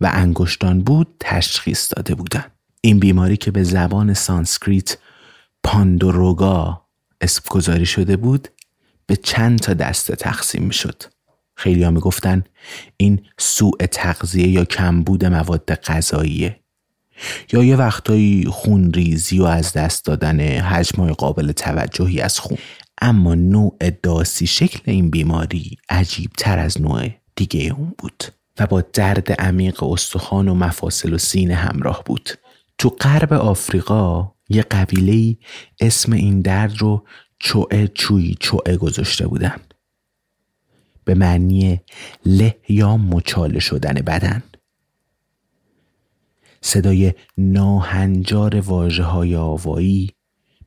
و 0.00 0.10
انگشتان 0.12 0.80
بود 0.80 1.16
تشخیص 1.20 1.92
داده 1.96 2.14
بودند. 2.14 2.52
این 2.80 2.98
بیماری 2.98 3.36
که 3.36 3.50
به 3.50 3.62
زبان 3.62 4.14
سانسکریت 4.14 4.98
پاندوروگا 5.62 6.82
اسم 7.20 7.42
گذاری 7.50 7.86
شده 7.86 8.16
بود 8.16 8.48
به 9.06 9.16
چند 9.16 9.58
تا 9.58 9.74
دسته 9.74 10.16
تقسیم 10.16 10.62
می 10.62 10.74
شد. 10.74 11.02
خیلی 11.54 11.82
ها 11.82 11.90
می 11.90 12.00
گفتن 12.00 12.44
این 12.96 13.26
سوء 13.38 13.86
تغذیه 13.90 14.48
یا 14.48 14.64
کمبود 14.64 15.24
مواد 15.24 15.74
غذاییه 15.74 16.63
یا 17.52 17.64
یه 17.64 17.76
وقتایی 17.76 18.44
خون 18.44 18.92
ریزی 18.92 19.38
و 19.38 19.44
از 19.44 19.72
دست 19.72 20.04
دادن 20.04 20.40
حجمای 20.40 21.12
قابل 21.12 21.52
توجهی 21.52 22.20
از 22.20 22.38
خون. 22.38 22.58
اما 23.02 23.34
نوع 23.34 23.90
داسی 24.02 24.46
شکل 24.46 24.80
این 24.84 25.10
بیماری 25.10 25.76
عجیب 25.88 26.30
تر 26.38 26.58
از 26.58 26.80
نوع 26.80 27.08
دیگه 27.36 27.74
اون 27.78 27.94
بود 27.98 28.24
و 28.58 28.66
با 28.66 28.80
درد 28.92 29.32
عمیق 29.32 29.82
استخوان 29.82 30.48
و 30.48 30.54
مفاصل 30.54 31.12
و 31.12 31.18
سینه 31.18 31.54
همراه 31.54 32.02
بود. 32.06 32.30
تو 32.78 32.88
غرب 32.88 33.32
آفریقا 33.32 34.32
یه 34.48 34.62
قبیله 34.62 35.36
اسم 35.80 36.12
این 36.12 36.40
درد 36.40 36.78
رو 36.78 37.04
چوعه 37.38 37.88
چوی 37.88 38.36
چوعه 38.40 38.76
گذاشته 38.76 39.26
بودن. 39.26 39.56
به 41.04 41.14
معنی 41.14 41.80
له 42.26 42.56
یا 42.68 42.96
مچاله 42.96 43.60
شدن 43.60 43.94
بدن. 43.94 44.42
صدای 46.66 47.14
ناهنجار 47.38 48.60
واجه 48.60 49.02
های 49.02 49.36
آوایی 49.36 50.10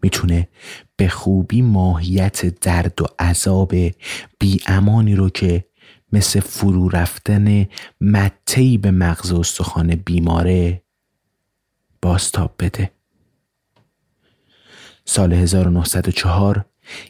می‌تونه 0.04 0.48
به 0.96 1.08
خوبی 1.08 1.62
ماهیت 1.62 2.60
درد 2.60 3.02
و 3.02 3.06
عذاب 3.20 3.74
بی 4.40 4.60
امانی 4.68 5.16
رو 5.16 5.30
که 5.30 5.66
مثل 6.14 6.40
فرو 6.40 6.90
رفتن 6.90 7.66
متهی 8.02 8.78
به 8.78 8.92
مغز 8.92 9.32
استخوان 9.32 9.96
بیماره 9.96 10.84
باستاب 12.02 12.56
بده. 12.60 12.92
سال 15.06 15.34
1904 15.34 16.66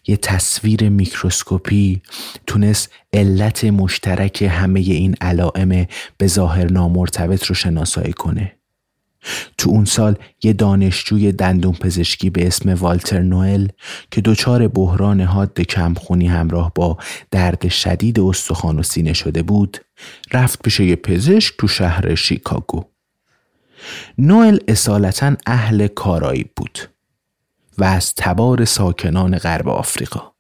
یه 0.07 0.17
تصویر 0.17 0.89
میکروسکوپی 0.89 2.01
تونست 2.47 2.91
علت 3.13 3.65
مشترک 3.65 4.41
همه 4.41 4.79
این 4.79 5.15
علائم 5.21 5.87
به 6.17 6.27
ظاهر 6.27 6.71
نامرتبط 6.71 7.45
رو 7.45 7.55
شناسایی 7.55 8.13
کنه. 8.13 8.56
تو 9.57 9.69
اون 9.69 9.85
سال 9.85 10.15
یه 10.43 10.53
دانشجوی 10.53 11.31
دندون 11.31 11.73
پزشکی 11.73 12.29
به 12.29 12.47
اسم 12.47 12.73
والتر 12.73 13.21
نوئل 13.21 13.67
که 14.11 14.21
دچار 14.21 14.67
بحران 14.67 15.21
حاد 15.21 15.61
کمخونی 15.61 16.27
همراه 16.27 16.71
با 16.75 16.97
درد 17.31 17.67
شدید 17.67 18.19
استخوان 18.19 18.79
و 18.79 18.83
سینه 18.83 19.13
شده 19.13 19.41
بود 19.43 19.77
رفت 20.33 20.63
پیش 20.63 20.79
یه 20.79 20.95
پزشک 20.95 21.53
تو 21.57 21.67
شهر 21.67 22.15
شیکاگو. 22.15 22.83
نوئل 24.17 24.57
اصالتا 24.67 25.35
اهل 25.45 25.87
کارایی 25.87 26.45
بود 26.55 26.79
و 27.77 27.83
از 27.83 28.13
تبار 28.15 28.65
ساکنان 28.65 29.37
غرب 29.37 29.69
آفریقا. 29.69 30.31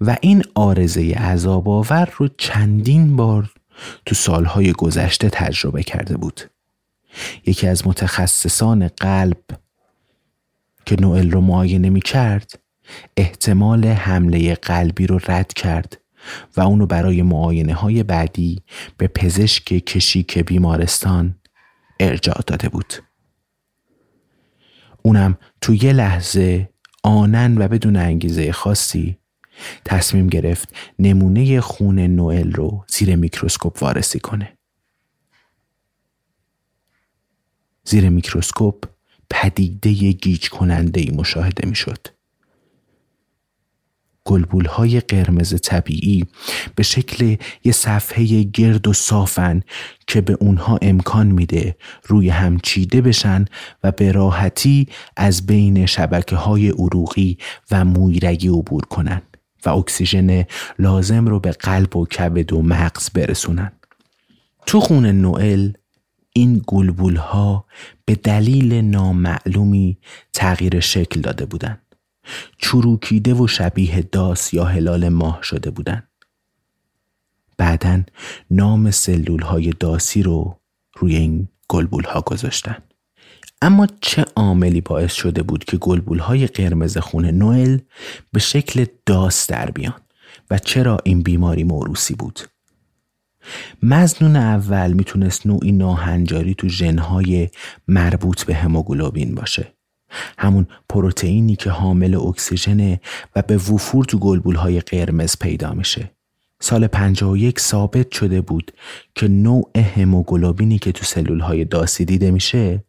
و 0.00 0.16
این 0.20 0.42
آرزه 0.54 1.12
عذاب 1.12 1.68
آور 1.68 2.12
رو 2.16 2.28
چندین 2.38 3.16
بار 3.16 3.50
تو 4.06 4.14
سالهای 4.14 4.72
گذشته 4.72 5.28
تجربه 5.30 5.82
کرده 5.82 6.16
بود. 6.16 6.40
یکی 7.46 7.66
از 7.66 7.86
متخصصان 7.86 8.88
قلب 8.88 9.42
که 10.86 10.96
نوئل 11.00 11.30
رو 11.30 11.40
معاینه 11.40 11.90
می 11.90 12.00
کرد 12.00 12.58
احتمال 13.16 13.86
حمله 13.86 14.54
قلبی 14.54 15.06
رو 15.06 15.20
رد 15.28 15.52
کرد 15.52 16.00
و 16.56 16.60
اونو 16.60 16.86
برای 16.86 17.22
معاینه 17.22 17.74
های 17.74 18.02
بعدی 18.02 18.62
به 18.96 19.06
پزشک 19.06 19.64
کشیک 19.64 20.38
بیمارستان 20.38 21.34
ارجاع 22.00 22.40
داده 22.46 22.68
بود. 22.68 22.94
اونم 25.02 25.38
تو 25.60 25.74
یه 25.74 25.92
لحظه 25.92 26.68
آنن 27.02 27.58
و 27.58 27.68
بدون 27.68 27.96
انگیزه 27.96 28.52
خاصی 28.52 29.18
تصمیم 29.84 30.26
گرفت 30.26 30.74
نمونه 30.98 31.60
خون 31.60 31.98
نوئل 31.98 32.52
رو 32.52 32.84
زیر 32.88 33.16
میکروسکوپ 33.16 33.82
وارسی 33.82 34.20
کنه. 34.20 34.58
زیر 37.84 38.08
میکروسکوپ 38.08 38.84
پدیده 39.30 40.12
گیج 40.12 40.48
کننده 40.48 41.00
ای 41.00 41.10
مشاهده 41.10 41.68
می 41.68 41.74
شد. 41.74 42.06
گلبول 44.24 44.66
های 44.66 45.00
قرمز 45.00 45.60
طبیعی 45.60 46.24
به 46.74 46.82
شکل 46.82 47.36
یه 47.64 47.72
صفحه 47.72 48.42
گرد 48.42 48.88
و 48.88 48.92
صافن 48.92 49.62
که 50.06 50.20
به 50.20 50.32
اونها 50.40 50.78
امکان 50.82 51.26
میده 51.26 51.76
روی 52.06 52.28
هم 52.28 52.58
چیده 52.60 53.00
بشن 53.00 53.44
و 53.82 53.92
به 53.92 54.12
راحتی 54.12 54.88
از 55.16 55.46
بین 55.46 55.86
شبکه 55.86 56.36
های 56.36 56.68
عروقی 56.68 57.38
و 57.70 57.84
مویرگی 57.84 58.48
عبور 58.48 58.82
کنن 58.82 59.22
و 59.66 59.70
اکسیژن 59.70 60.44
لازم 60.78 61.26
رو 61.26 61.40
به 61.40 61.50
قلب 61.52 61.96
و 61.96 62.06
کبد 62.06 62.52
و 62.52 62.62
مغز 62.62 63.10
برسونن. 63.10 63.72
تو 64.66 64.80
خون 64.80 65.06
نوئل 65.06 65.72
این 66.36 66.62
گلبول 66.66 67.16
ها 67.16 67.64
به 68.04 68.14
دلیل 68.14 68.72
نامعلومی 68.72 69.98
تغییر 70.32 70.80
شکل 70.80 71.20
داده 71.20 71.46
بودند. 71.46 71.80
چروکیده 72.58 73.34
و 73.34 73.46
شبیه 73.46 74.02
داس 74.02 74.54
یا 74.54 74.64
هلال 74.64 75.08
ماه 75.08 75.38
شده 75.42 75.70
بودند. 75.70 76.08
بعدا 77.56 78.02
نام 78.50 78.90
سلول 78.90 79.42
های 79.42 79.70
داسی 79.80 80.22
رو 80.22 80.60
روی 80.96 81.16
این 81.16 81.48
گلبول 81.68 82.04
ها 82.04 82.20
گذاشتن 82.20 82.76
اما 83.62 83.86
چه 84.00 84.24
عاملی 84.36 84.80
باعث 84.80 85.12
شده 85.12 85.42
بود 85.42 85.64
که 85.64 85.76
گلبول 85.76 86.18
های 86.18 86.46
قرمز 86.46 86.98
خون 86.98 87.24
نوئل 87.24 87.78
به 88.32 88.40
شکل 88.40 88.86
داس 89.06 89.46
در 89.46 89.70
بیان 89.70 90.00
و 90.50 90.58
چرا 90.58 90.98
این 91.04 91.22
بیماری 91.22 91.64
موروسی 91.64 92.14
بود 92.14 92.40
مزنون 93.82 94.36
اول 94.36 94.92
می‌تونست 94.92 95.46
نوعی 95.46 95.72
ناهنجاری 95.72 96.54
تو 96.54 96.68
ژنهای 96.68 97.48
مربوط 97.88 98.44
به 98.44 98.54
هموگلوبین 98.54 99.34
باشه 99.34 99.74
همون 100.38 100.66
پروتئینی 100.88 101.56
که 101.56 101.70
حامل 101.70 102.14
اکسیژن 102.14 102.98
و 103.36 103.42
به 103.42 103.56
وفور 103.56 104.04
تو 104.04 104.18
گلبول 104.18 104.54
های 104.54 104.80
قرمز 104.80 105.36
پیدا 105.40 105.72
میشه 105.72 106.10
سال 106.60 106.86
51 106.86 107.60
ثابت 107.60 108.12
شده 108.12 108.40
بود 108.40 108.72
که 109.14 109.28
نوع 109.28 109.70
هموگلوبینی 109.96 110.78
که 110.78 110.92
تو 110.92 111.04
سلول 111.04 111.40
های 111.40 111.64
داسی 111.64 112.04
دیده 112.04 112.30
میشه 112.30 112.84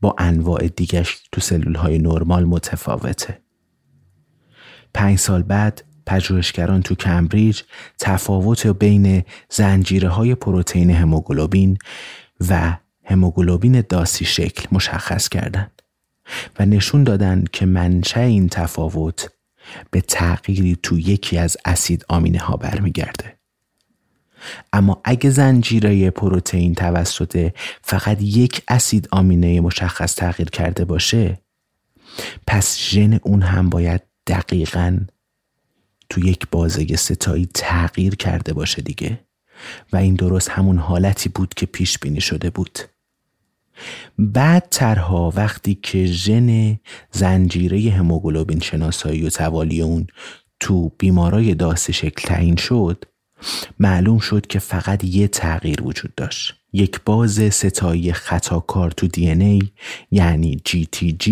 با 0.00 0.14
انواع 0.18 0.68
دیگش 0.68 1.22
تو 1.32 1.40
سلول 1.40 1.74
های 1.74 1.98
نرمال 1.98 2.44
متفاوته. 2.44 3.38
پنج 4.94 5.18
سال 5.18 5.42
بعد 5.42 5.84
پژوهشگران 6.08 6.82
تو 6.82 6.94
کمبریج 6.94 7.62
تفاوت 7.98 8.66
بین 8.66 9.24
زنجیره 9.50 10.08
های 10.08 10.34
پروتئین 10.34 10.90
هموگلوبین 10.90 11.78
و 12.48 12.76
هموگلوبین 13.04 13.80
داسی 13.88 14.24
شکل 14.24 14.66
مشخص 14.72 15.28
کردند 15.28 15.82
و 16.58 16.66
نشون 16.66 17.04
دادند 17.04 17.50
که 17.50 17.66
منشأ 17.66 18.20
این 18.20 18.48
تفاوت 18.48 19.30
به 19.90 20.00
تغییری 20.00 20.78
تو 20.82 20.98
یکی 20.98 21.38
از 21.38 21.56
اسید 21.64 22.04
آمینه 22.08 22.38
ها 22.38 22.56
برمیگرده. 22.56 23.38
اما 24.72 25.00
اگه 25.04 25.30
زنجیره 25.30 26.10
پروتئین 26.10 26.74
توسط 26.74 27.50
فقط 27.82 28.22
یک 28.22 28.62
اسید 28.68 29.08
آمینه 29.12 29.60
مشخص 29.60 30.14
تغییر 30.14 30.50
کرده 30.50 30.84
باشه 30.84 31.38
پس 32.46 32.78
ژن 32.78 33.14
اون 33.22 33.42
هم 33.42 33.70
باید 33.70 34.02
دقیقا 34.26 34.98
تو 36.10 36.26
یک 36.26 36.46
بازه 36.50 36.96
ستایی 36.96 37.48
تغییر 37.54 38.14
کرده 38.14 38.52
باشه 38.52 38.82
دیگه. 38.82 39.20
و 39.92 39.96
این 39.96 40.14
درست 40.14 40.50
همون 40.50 40.78
حالتی 40.78 41.28
بود 41.28 41.54
که 41.54 41.66
پیش 41.66 41.98
بینی 41.98 42.20
شده 42.20 42.50
بود. 42.50 42.78
بعد 44.18 44.68
ترها 44.70 45.32
وقتی 45.36 45.74
که 45.74 46.06
ژن 46.06 46.78
زنجیره 47.12 47.90
هموگلوبین 47.90 48.60
شناسایی 48.60 49.26
و 49.26 49.30
توالی 49.30 49.82
اون 49.82 50.06
تو 50.60 50.88
بیمارای 50.98 51.54
داست 51.54 51.90
شکل 51.90 52.28
تعیین 52.28 52.56
شد 52.56 53.04
معلوم 53.78 54.18
شد 54.18 54.46
که 54.46 54.58
فقط 54.58 55.04
یه 55.04 55.28
تغییر 55.28 55.82
وجود 55.82 56.14
داشت. 56.14 56.54
یک 56.72 57.00
باز 57.04 57.54
ستایی 57.54 58.12
خطاکار 58.12 58.90
تو 58.90 59.06
دی 59.06 59.30
ای 59.30 59.62
یعنی 60.10 60.60
GTG 60.68 61.30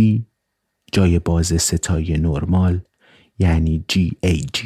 جای 0.92 1.18
باز 1.18 1.62
ستایی 1.62 2.18
نرمال 2.18 2.80
یعنی 3.38 3.84
GAG 3.92 4.58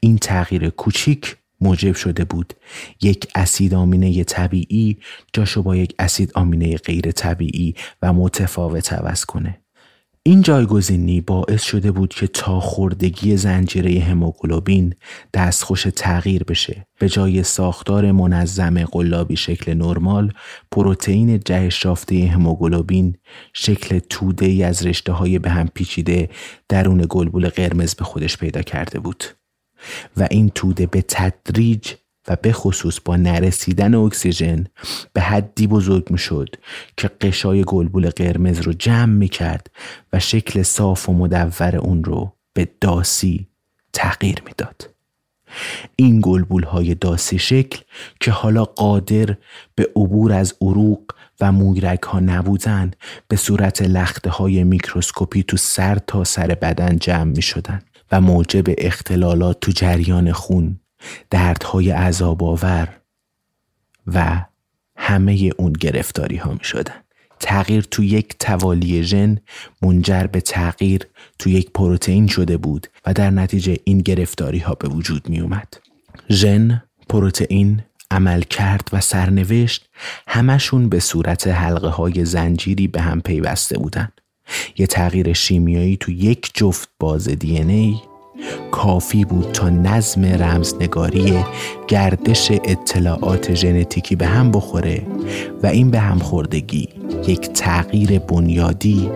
این 0.00 0.18
تغییر 0.18 0.70
کوچیک 0.70 1.36
موجب 1.60 1.94
شده 1.94 2.24
بود 2.24 2.54
یک 3.02 3.28
اسید 3.34 3.74
آمینه 3.74 4.24
طبیعی 4.24 4.98
جاشو 5.32 5.62
با 5.62 5.76
یک 5.76 5.94
اسید 5.98 6.32
آمینه 6.34 6.76
غیر 6.76 7.10
طبیعی 7.10 7.74
و 8.02 8.12
متفاوت 8.12 8.92
عوض 8.92 9.24
کنه. 9.24 9.60
این 10.22 10.42
جایگزینی 10.42 11.20
باعث 11.20 11.62
شده 11.62 11.92
بود 11.92 12.14
که 12.14 12.26
تا 12.26 12.60
خوردگی 12.60 13.36
زنجیره 13.36 14.00
هموگلوبین 14.00 14.94
دستخوش 15.34 15.86
تغییر 15.96 16.44
بشه. 16.44 16.86
به 16.98 17.08
جای 17.08 17.42
ساختار 17.42 18.12
منظم 18.12 18.84
قلابی 18.84 19.36
شکل 19.36 19.74
نرمال 19.74 20.32
پروتئین 20.70 21.40
جهش 21.40 21.86
رافته 21.86 22.26
هموگلوبین 22.26 23.16
شکل 23.52 23.98
توده 23.98 24.46
ای 24.46 24.62
از 24.62 24.86
رشته 24.86 25.12
های 25.12 25.38
به 25.38 25.50
هم 25.50 25.68
پیچیده 25.74 26.28
درون 26.68 27.06
گلبول 27.08 27.48
قرمز 27.48 27.94
به 27.94 28.04
خودش 28.04 28.36
پیدا 28.36 28.62
کرده 28.62 28.98
بود 28.98 29.24
و 30.16 30.28
این 30.30 30.48
توده 30.48 30.86
به 30.86 31.02
تدریج 31.08 31.92
و 32.30 32.36
به 32.42 32.52
خصوص 32.52 32.98
با 33.04 33.16
نرسیدن 33.16 33.94
اکسیژن 33.94 34.64
به 35.12 35.20
حدی 35.20 35.66
بزرگ 35.66 36.10
می 36.10 36.18
شد 36.18 36.48
که 36.96 37.10
قشای 37.20 37.64
گلبول 37.66 38.10
قرمز 38.10 38.60
رو 38.60 38.72
جمع 38.72 39.12
می 39.12 39.28
کرد 39.28 39.70
و 40.12 40.20
شکل 40.20 40.62
صاف 40.62 41.08
و 41.08 41.12
مدور 41.12 41.76
اون 41.76 42.04
رو 42.04 42.32
به 42.52 42.68
داسی 42.80 43.46
تغییر 43.92 44.42
می‌داد. 44.46 44.90
این 45.96 46.20
گلبول 46.22 46.62
های 46.62 46.94
داسی 46.94 47.38
شکل 47.38 47.80
که 48.20 48.30
حالا 48.30 48.64
قادر 48.64 49.36
به 49.74 49.90
عبور 49.96 50.32
از 50.32 50.54
عروق 50.60 51.00
و 51.40 51.52
مویرک 51.52 52.02
ها 52.02 52.20
نبودن 52.20 52.90
به 53.28 53.36
صورت 53.36 53.82
لخته 53.82 54.30
های 54.30 54.64
میکروسکوپی 54.64 55.42
تو 55.42 55.56
سر 55.56 55.98
تا 56.06 56.24
سر 56.24 56.46
بدن 56.46 56.96
جمع 56.96 57.24
می 57.24 57.42
شدن. 57.42 57.82
و 58.12 58.20
موجب 58.20 58.64
اختلالات 58.78 59.60
تو 59.60 59.72
جریان 59.72 60.32
خون 60.32 60.80
دردهای 61.30 61.90
عذاب 61.90 62.44
آور 62.44 62.88
و 64.06 64.44
همه 64.96 65.50
اون 65.58 65.72
گرفتاری 65.72 66.36
ها 66.36 66.52
می 66.52 66.64
شدن. 66.64 66.94
تغییر 67.40 67.82
تو 67.82 68.02
یک 68.02 68.38
توالی 68.38 69.02
ژن 69.02 69.38
منجر 69.82 70.26
به 70.26 70.40
تغییر 70.40 71.06
تو 71.38 71.50
یک 71.50 71.70
پروتئین 71.70 72.26
شده 72.26 72.56
بود 72.56 72.86
و 73.06 73.12
در 73.12 73.30
نتیجه 73.30 73.76
این 73.84 73.98
گرفتاری 73.98 74.58
ها 74.58 74.74
به 74.74 74.88
وجود 74.88 75.28
می 75.28 75.40
اومد. 75.40 75.74
ژن، 76.30 76.82
پروتئین، 77.08 77.82
عمل 78.10 78.42
کرد 78.42 78.88
و 78.92 79.00
سرنوشت 79.00 79.88
همشون 80.28 80.88
به 80.88 81.00
صورت 81.00 81.46
حلقه 81.46 81.88
های 81.88 82.24
زنجیری 82.24 82.88
به 82.88 83.00
هم 83.00 83.20
پیوسته 83.20 83.78
بودند. 83.78 84.12
یه 84.76 84.86
تغییر 84.86 85.32
شیمیایی 85.32 85.96
تو 85.96 86.12
یک 86.12 86.50
جفت 86.54 86.88
باز 86.98 87.28
دی 87.28 87.58
ای 87.58 87.96
کافی 88.70 89.24
بود 89.24 89.52
تا 89.52 89.68
نظم 89.68 90.24
رمزنگاری 90.24 91.44
گردش 91.88 92.50
اطلاعات 92.50 93.54
ژنتیکی 93.54 94.16
به 94.16 94.26
هم 94.26 94.50
بخوره 94.50 95.02
و 95.62 95.66
این 95.66 95.90
به 95.90 95.98
هم 95.98 96.18
خوردگی 96.18 96.88
یک 97.26 97.40
تغییر 97.52 98.18
بنیادی 98.18 99.10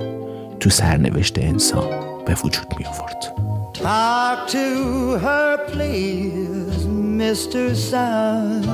تو 0.60 0.70
سرنوشت 0.70 1.38
انسان 1.38 1.84
به 2.26 2.36
وجود 2.44 2.66
می 2.78 2.84
آورد. 2.84 3.34
Talk 3.74 4.48
to 4.48 5.18
her 5.18 5.58
please, 5.72 6.86
Mr. 7.20 7.74
Sun. 7.74 8.64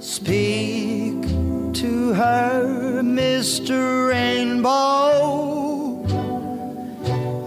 Speak 0.00 1.20
to 1.80 2.12
her, 2.14 3.02
Mr. 3.02 4.08
Rainbow. 4.10 5.47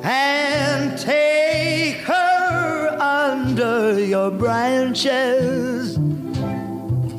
And 0.03 0.97
take 0.97 1.97
her 1.97 2.97
under 2.99 3.99
your 3.99 4.31
branches, 4.31 5.97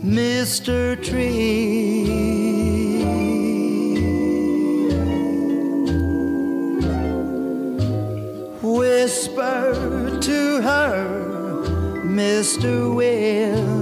Mr. 0.01 1.03
Tree. 1.03 2.33
Whisper 8.63 10.19
to 10.21 10.61
her, 10.63 11.63
Mr. 12.05 12.95
Wind. 12.95 13.73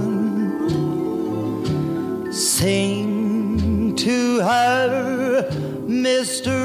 Sing 2.33 3.95
to 3.95 4.39
her, 4.41 5.49
Mr. 5.87 6.60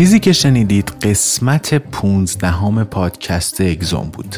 چیزی 0.00 0.20
که 0.20 0.32
شنیدید 0.32 0.92
قسمت 1.02 1.74
پونزدهم 1.74 2.84
پادکست 2.84 3.60
اگزون 3.60 4.10
بود. 4.12 4.36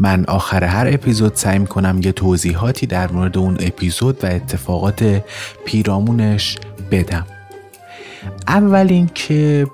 من 0.00 0.24
آخر 0.24 0.64
هر 0.64 0.86
اپیزود 0.90 1.34
سعی 1.34 1.64
کنم 1.64 2.00
یه 2.04 2.12
توضیحاتی 2.12 2.86
در 2.86 3.12
مورد 3.12 3.38
اون 3.38 3.56
اپیزود 3.60 4.24
و 4.24 4.26
اتفاقات 4.26 5.22
پیرامونش 5.64 6.58
بدم. 6.90 7.26
اول 8.48 8.86
اینکه 8.90 9.66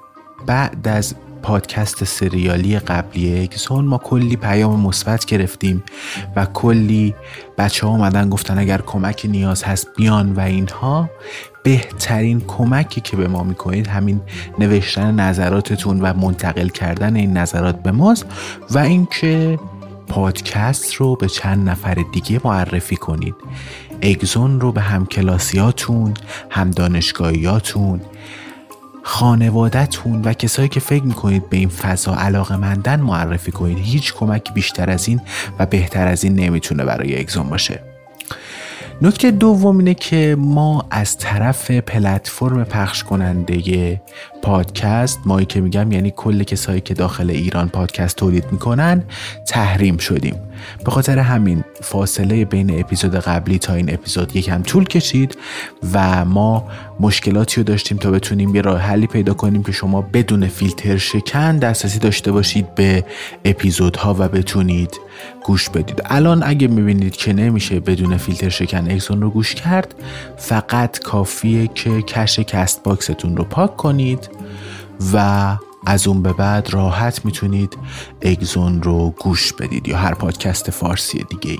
بعد 0.47 0.89
از 0.89 1.15
پادکست 1.43 2.05
سریالی 2.05 2.79
قبلی 2.79 3.43
اکسون 3.43 3.85
ما 3.85 3.99
کلی 3.99 4.37
پیام 4.37 4.81
مثبت 4.81 5.25
گرفتیم 5.25 5.85
و 6.37 6.47
کلی 6.47 7.15
بچه 7.59 7.87
ها 7.87 7.93
اومدن 7.93 8.29
گفتن 8.29 8.59
اگر 8.59 8.81
کمک 8.81 9.27
نیاز 9.31 9.63
هست 9.63 9.89
بیان 9.97 10.33
و 10.33 10.41
اینها. 10.41 11.11
بهترین 11.63 12.41
کمکی 12.41 13.01
که 13.01 13.17
به 13.17 13.29
ما 13.29 13.43
می‌کنید 13.43 13.87
همین 13.87 14.21
نوشتن 14.59 15.21
نظراتتون 15.21 16.01
و 16.01 16.13
منتقل 16.15 16.69
کردن 16.69 17.17
این 17.17 17.37
نظرات 17.37 17.83
به 17.83 17.93
ماست 17.93 18.27
و 18.71 18.79
اینکه 18.79 19.59
پادکست 20.09 20.95
رو 20.95 21.17
به 21.17 21.29
چند 21.29 21.69
نفر 21.69 22.05
دیگه 22.13 22.41
معرفی 22.45 22.97
کنید. 22.97 23.35
اگزون 24.03 24.61
رو 24.61 24.73
به 24.73 24.81
همکلاسیاتون 24.81 26.15
هم 26.51 26.71
دانشگاهیاتون 26.71 28.01
خانوادهتون 29.03 30.23
و 30.25 30.33
کسایی 30.33 30.69
که 30.69 30.81
فکر 30.81 31.05
می‌کنید 31.05 31.51
به 31.51 31.57
این 31.57 31.69
فضا 31.69 32.15
علاقه 32.15 32.57
مندن 32.57 33.01
معرفی 33.01 33.53
کنید. 33.53 33.79
هیچ 33.79 34.15
کمک 34.15 34.55
بیشتر 34.55 34.91
از 34.91 35.09
این 35.09 35.21
و 35.59 35.67
بهتر 35.67 36.07
از 36.07 36.25
این 36.25 36.35
نمی‌تونه 36.35 36.85
برای 36.85 37.21
اگزون 37.21 37.49
باشه. 37.49 37.92
نکته 39.03 39.31
دوم 39.31 39.79
اینه 39.79 39.95
که 39.95 40.37
ما 40.39 40.87
از 40.91 41.19
طرف 41.19 41.71
پلتفرم 41.71 42.65
پخش 42.65 43.05
کننده 43.05 44.01
پادکست 44.43 45.21
مایی 45.25 45.47
که 45.47 45.61
میگم 45.61 45.93
یعنی 45.93 46.13
کل 46.17 46.43
کسایی 46.43 46.81
که 46.81 46.95
داخل 46.95 47.31
ایران 47.31 47.69
پادکست 47.69 48.17
تولید 48.17 48.45
می‌کنن 48.53 49.03
تحریم 49.49 49.97
شدیم. 49.97 50.35
به 50.85 50.91
خاطر 50.91 51.19
همین 51.19 51.65
فاصله 51.81 52.45
بین 52.45 52.81
اپیزود 52.81 53.15
قبلی 53.15 53.59
تا 53.59 53.75
این 53.75 53.95
اپیزود 53.95 54.37
یکم 54.37 54.63
طول 54.63 54.85
کشید 54.85 55.39
و 55.93 56.25
ما 56.25 56.69
مشکلاتی 57.01 57.57
رو 57.57 57.63
داشتیم 57.63 57.99
تا 57.99 58.11
بتونیم 58.11 58.55
یه 58.55 58.63
راه 58.63 58.79
حلی 58.79 59.07
پیدا 59.07 59.35
کنیم 59.35 59.63
که 59.63 59.73
شما 59.73 60.03
بدون 60.03 60.47
فیلتر 60.49 60.97
شکن 60.97 61.59
دسترسی 61.59 61.99
داشته 61.99 62.33
باشید 62.33 62.75
به 62.75 63.05
اپیزودها 63.45 64.17
و 64.19 64.29
بتونید 64.29 65.01
گوش 65.45 65.69
بدید. 65.69 66.03
الان 66.05 66.43
اگه 66.47 66.69
می‌بینید 66.69 67.17
که 67.17 67.33
نمیشه 67.33 67.81
بدون 67.81 68.17
فیلتر 68.17 68.49
شکن 68.49 68.91
اگزون 68.91 69.23
رو 69.23 69.31
گوش 69.31 69.55
کرد 69.55 69.95
فقط 70.37 70.99
کافیه 70.99 71.67
که 71.67 72.03
کش 72.03 72.39
Castbox 72.39 72.83
تون 72.83 73.37
رو 73.37 73.45
پاک 73.45 73.77
کنید 73.77 74.29
و 75.15 75.57
از 75.87 76.07
اون 76.07 76.23
به 76.23 76.33
بعد 76.33 76.71
راحت 76.71 77.25
می‌تونید 77.25 77.79
اگزون 78.23 78.83
رو 78.83 79.15
گوش 79.21 79.53
بدید 79.53 79.89
یا 79.89 79.97
هر 79.97 80.15
پادکست 80.15 80.71
فارسی 80.71 81.25
دیگه 81.29 81.51
ای. 81.51 81.59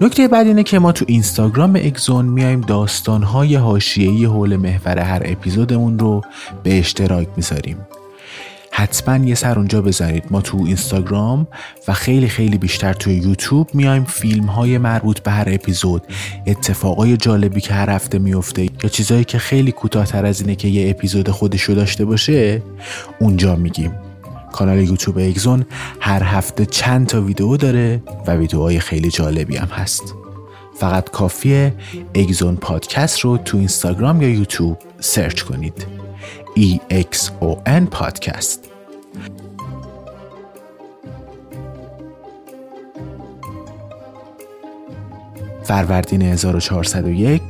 نکته 0.00 0.28
بعد 0.28 0.46
اینه 0.46 0.62
که 0.62 0.78
ما 0.78 0.92
تو 0.92 1.04
اینستاگرام 1.08 1.76
اگزون 1.76 2.24
میایم 2.24 2.60
داستانهای 2.60 3.54
حاشیه‌ای 3.54 4.24
حول 4.24 4.56
محور 4.56 4.98
هر 4.98 5.22
اپیزودمون 5.24 5.98
رو 5.98 6.20
به 6.62 6.78
اشتراک 6.78 7.28
می‌ذاریم 7.36 7.76
حتما 8.76 9.16
یه 9.26 9.34
سر 9.34 9.58
اونجا 9.58 9.82
بزنید 9.82 10.24
ما 10.30 10.40
تو 10.40 10.56
اینستاگرام 10.66 11.46
و 11.88 11.92
خیلی 11.92 12.28
خیلی 12.28 12.58
بیشتر 12.58 12.92
تو 12.92 13.10
یوتیوب 13.10 13.74
میایم 13.74 14.04
فیلم 14.04 14.46
های 14.46 14.78
مربوط 14.78 15.20
به 15.20 15.30
هر 15.30 15.48
اپیزود. 15.48 16.02
اتفاقای 16.46 17.16
جالبی 17.16 17.60
که 17.60 17.74
هر 17.74 17.90
هفته 17.90 18.18
میفته 18.18 18.62
یا 18.62 18.90
چیزایی 18.90 19.24
که 19.24 19.38
خیلی 19.38 19.72
کوتاهتر 19.72 20.26
از 20.26 20.40
اینه 20.40 20.56
که 20.56 20.68
یه 20.68 20.90
اپیزود 20.90 21.30
خودشو 21.30 21.72
داشته 21.74 22.04
باشه 22.04 22.62
اونجا 23.18 23.56
میگیم. 23.56 23.92
کانال 24.52 24.78
یوتیوب 24.78 25.18
اگزون 25.18 25.64
هر 26.00 26.22
هفته 26.22 26.66
چند 26.66 27.06
تا 27.06 27.20
ویدیو 27.20 27.56
داره 27.56 28.02
و 28.26 28.36
ویدیوهای 28.36 28.80
خیلی 28.80 29.10
جالبی 29.10 29.56
هم 29.56 29.68
هست. 29.68 30.14
فقط 30.76 31.10
کافیه 31.10 31.74
اگزون 32.14 32.56
پادکست 32.56 33.20
رو 33.20 33.38
تو 33.38 33.58
اینستاگرام 33.58 34.22
یا 34.22 34.28
یوتیوب 34.28 34.78
سرچ 35.00 35.42
کنید. 35.42 36.03
EXON 36.56 37.88
پادکست 37.90 38.70
فروردین 45.64 46.22
1401 46.22 47.42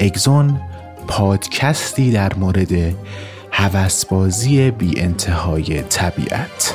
اگزون 0.00 0.60
پادکستی 1.08 2.12
در 2.12 2.34
مورد 2.34 2.94
هوسبازی 3.50 4.70
بی 4.70 5.00
انتهای 5.00 5.82
طبیعت. 5.82 6.74